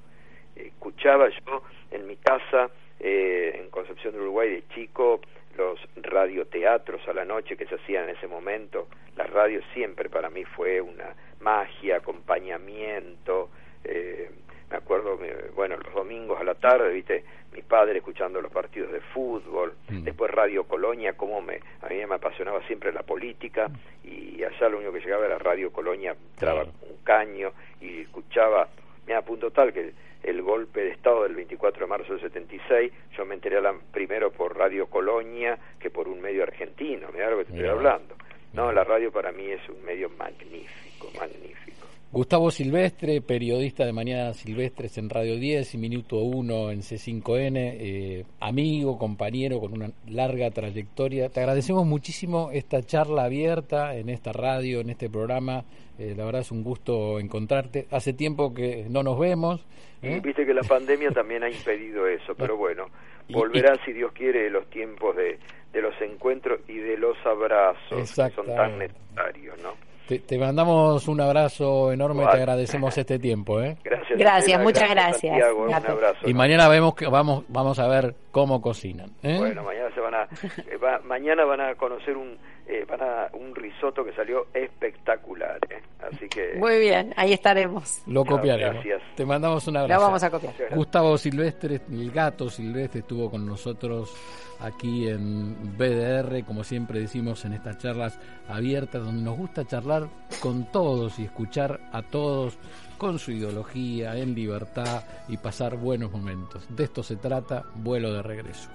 eh, 0.56 0.66
escuchaba 0.66 1.28
yo 1.28 1.62
en 1.92 2.06
mi 2.06 2.16
casa, 2.16 2.70
eh, 2.98 3.60
en 3.60 3.70
Concepción 3.70 4.12
del 4.12 4.22
Uruguay 4.22 4.50
de 4.50 4.68
chico, 4.74 5.20
los 5.56 5.78
radioteatros 5.96 7.06
a 7.08 7.12
la 7.12 7.24
noche 7.24 7.56
que 7.56 7.66
se 7.66 7.76
hacían 7.76 8.04
en 8.08 8.16
ese 8.16 8.26
momento, 8.26 8.88
la 9.16 9.24
radio 9.24 9.60
siempre 9.72 10.08
para 10.08 10.30
mí 10.30 10.44
fue 10.44 10.80
una 10.80 11.14
magia, 11.40 11.96
acompañamiento, 11.96 13.50
eh, 13.84 14.30
me 14.70 14.76
acuerdo, 14.76 15.18
bueno, 15.54 15.76
los 15.76 15.94
domingos 15.94 16.40
a 16.40 16.44
la 16.44 16.54
tarde, 16.54 16.92
viste, 16.92 17.24
mi 17.52 17.62
padre 17.62 17.98
escuchando 17.98 18.40
los 18.40 18.50
partidos 18.50 18.90
de 18.90 19.00
fútbol, 19.00 19.74
mm. 19.88 20.02
después 20.02 20.30
Radio 20.30 20.64
Colonia, 20.64 21.12
como 21.12 21.40
me, 21.40 21.60
a 21.82 21.88
mí 21.88 22.04
me 22.06 22.14
apasionaba 22.16 22.66
siempre 22.66 22.92
la 22.92 23.02
política, 23.02 23.70
y 24.02 24.42
allá 24.42 24.68
lo 24.68 24.78
único 24.78 24.92
que 24.92 25.00
llegaba 25.00 25.26
era 25.26 25.38
Radio 25.38 25.72
Colonia, 25.72 26.16
traba 26.36 26.64
un 26.64 26.96
caño, 27.04 27.52
y 27.80 28.00
escuchaba, 28.00 28.68
me 29.06 29.20
punto 29.22 29.50
tal 29.50 29.72
que 29.72 29.92
el 30.24 30.42
golpe 30.42 30.80
de 30.80 30.90
Estado 30.90 31.22
del 31.24 31.34
24 31.34 31.80
de 31.80 31.86
marzo 31.86 32.12
del 32.12 32.22
76, 32.22 32.92
yo 33.16 33.24
me 33.24 33.34
enteré 33.34 33.60
la, 33.60 33.74
primero 33.92 34.30
por 34.32 34.56
Radio 34.56 34.86
Colonia 34.86 35.58
que 35.78 35.90
por 35.90 36.08
un 36.08 36.20
medio 36.20 36.42
argentino, 36.42 37.08
mira 37.12 37.30
lo 37.30 37.38
que 37.38 37.44
te 37.44 37.52
estoy 37.52 37.68
hablando. 37.68 38.16
No, 38.52 38.72
la 38.72 38.84
radio 38.84 39.10
para 39.10 39.32
mí 39.32 39.50
es 39.50 39.68
un 39.68 39.84
medio 39.84 40.08
magnífico, 40.10 41.10
magnífico. 41.18 41.83
Gustavo 42.14 42.52
Silvestre, 42.52 43.20
periodista 43.22 43.84
de 43.84 43.92
Mañana 43.92 44.32
Silvestres 44.34 44.98
en 44.98 45.10
Radio 45.10 45.34
10 45.34 45.74
y 45.74 45.78
Minuto 45.78 46.18
1 46.18 46.70
en 46.70 46.78
C5N, 46.78 47.56
eh, 47.56 48.24
amigo, 48.38 48.96
compañero 49.00 49.58
con 49.58 49.72
una 49.72 49.90
larga 50.06 50.48
trayectoria. 50.52 51.28
Te 51.28 51.40
agradecemos 51.40 51.84
muchísimo 51.84 52.50
esta 52.52 52.82
charla 52.82 53.24
abierta 53.24 53.96
en 53.96 54.10
esta 54.10 54.32
radio, 54.32 54.78
en 54.78 54.90
este 54.90 55.10
programa. 55.10 55.64
Eh, 55.98 56.14
la 56.16 56.24
verdad 56.24 56.42
es 56.42 56.52
un 56.52 56.62
gusto 56.62 57.18
encontrarte. 57.18 57.88
Hace 57.90 58.12
tiempo 58.12 58.54
que 58.54 58.86
no 58.88 59.02
nos 59.02 59.18
vemos. 59.18 59.66
Y 60.00 60.06
¿eh? 60.06 60.20
viste 60.22 60.46
que 60.46 60.54
la 60.54 60.62
pandemia 60.62 61.10
también 61.10 61.42
ha 61.42 61.50
impedido 61.50 62.06
eso, 62.06 62.32
pero 62.38 62.56
bueno, 62.56 62.90
volverá 63.28 63.76
si 63.84 63.92
Dios 63.92 64.12
quiere 64.12 64.48
los 64.50 64.70
tiempos 64.70 65.16
de, 65.16 65.40
de 65.72 65.82
los 65.82 66.00
encuentros 66.00 66.60
y 66.68 66.78
de 66.78 66.96
los 66.96 67.16
abrazos 67.26 68.14
que 68.14 68.30
son 68.30 68.46
tan 68.54 68.78
necesarios, 68.78 69.60
¿no? 69.60 69.93
Te, 70.08 70.18
te 70.18 70.38
mandamos 70.38 71.08
un 71.08 71.20
abrazo 71.20 71.90
enorme, 71.90 72.24
te 72.26 72.36
agradecemos 72.36 72.96
este 72.98 73.18
tiempo. 73.18 73.60
¿eh? 73.62 73.76
Gracias. 73.82 74.18
Gracias, 74.18 74.62
muchas 74.62 74.90
gracias, 74.90 75.20
Santiago, 75.32 75.62
un 75.64 75.70
Gato. 75.70 75.92
abrazo. 75.92 76.18
Y 76.28 76.32
¿no? 76.32 76.38
mañana 76.38 76.68
vemos 76.68 76.94
que 76.94 77.06
vamos 77.06 77.44
vamos 77.48 77.78
a 77.78 77.88
ver 77.88 78.14
cómo 78.30 78.60
cocinan. 78.60 79.10
¿eh? 79.22 79.38
Bueno, 79.38 79.62
mañana 79.62 79.88
se 79.94 80.00
van 80.00 80.14
a 80.14 80.22
eh, 80.70 80.76
va- 80.76 81.00
mañana 81.04 81.44
van 81.46 81.60
a 81.62 81.74
conocer 81.76 82.16
un 82.16 82.36
eh, 82.66 82.84
van 82.88 83.02
a 83.02 83.28
un 83.34 83.54
risotto 83.54 84.04
que 84.04 84.12
salió 84.14 84.46
espectacular, 84.54 85.58
¿eh? 85.68 85.82
así 86.00 86.28
que 86.28 86.54
Muy 86.56 86.78
bien, 86.78 87.12
ahí 87.16 87.32
estaremos. 87.32 88.02
Lo 88.06 88.24
copiaremos. 88.24 88.84
Gracias. 88.84 89.02
Te 89.16 89.26
mandamos 89.26 89.66
un 89.68 89.74
Lo 89.74 89.80
abrazo. 89.80 90.00
vamos 90.02 90.22
a 90.22 90.30
copiar. 90.30 90.54
Gustavo 90.74 91.18
Silvestre, 91.18 91.80
el 91.90 92.10
gato 92.10 92.48
Silvestre, 92.48 93.00
estuvo 93.00 93.30
con 93.30 93.44
nosotros 93.46 94.14
aquí 94.60 95.08
en 95.08 95.76
BDR, 95.76 96.44
como 96.44 96.64
siempre 96.64 97.00
decimos 97.00 97.44
en 97.44 97.52
estas 97.52 97.78
charlas 97.78 98.18
abiertas, 98.48 99.04
donde 99.04 99.22
nos 99.22 99.36
gusta 99.36 99.66
charlar 99.66 100.08
con 100.40 100.70
todos 100.70 101.18
y 101.18 101.24
escuchar 101.24 101.80
a 101.92 102.02
todos 102.02 102.56
con 102.98 103.18
su 103.18 103.32
ideología, 103.32 104.16
en 104.16 104.34
libertad 104.34 105.02
y 105.28 105.36
pasar 105.36 105.76
buenos 105.76 106.10
momentos. 106.12 106.66
De 106.74 106.84
esto 106.84 107.02
se 107.02 107.16
trata, 107.16 107.64
vuelo 107.74 108.12
de 108.12 108.22
regreso. 108.22 108.70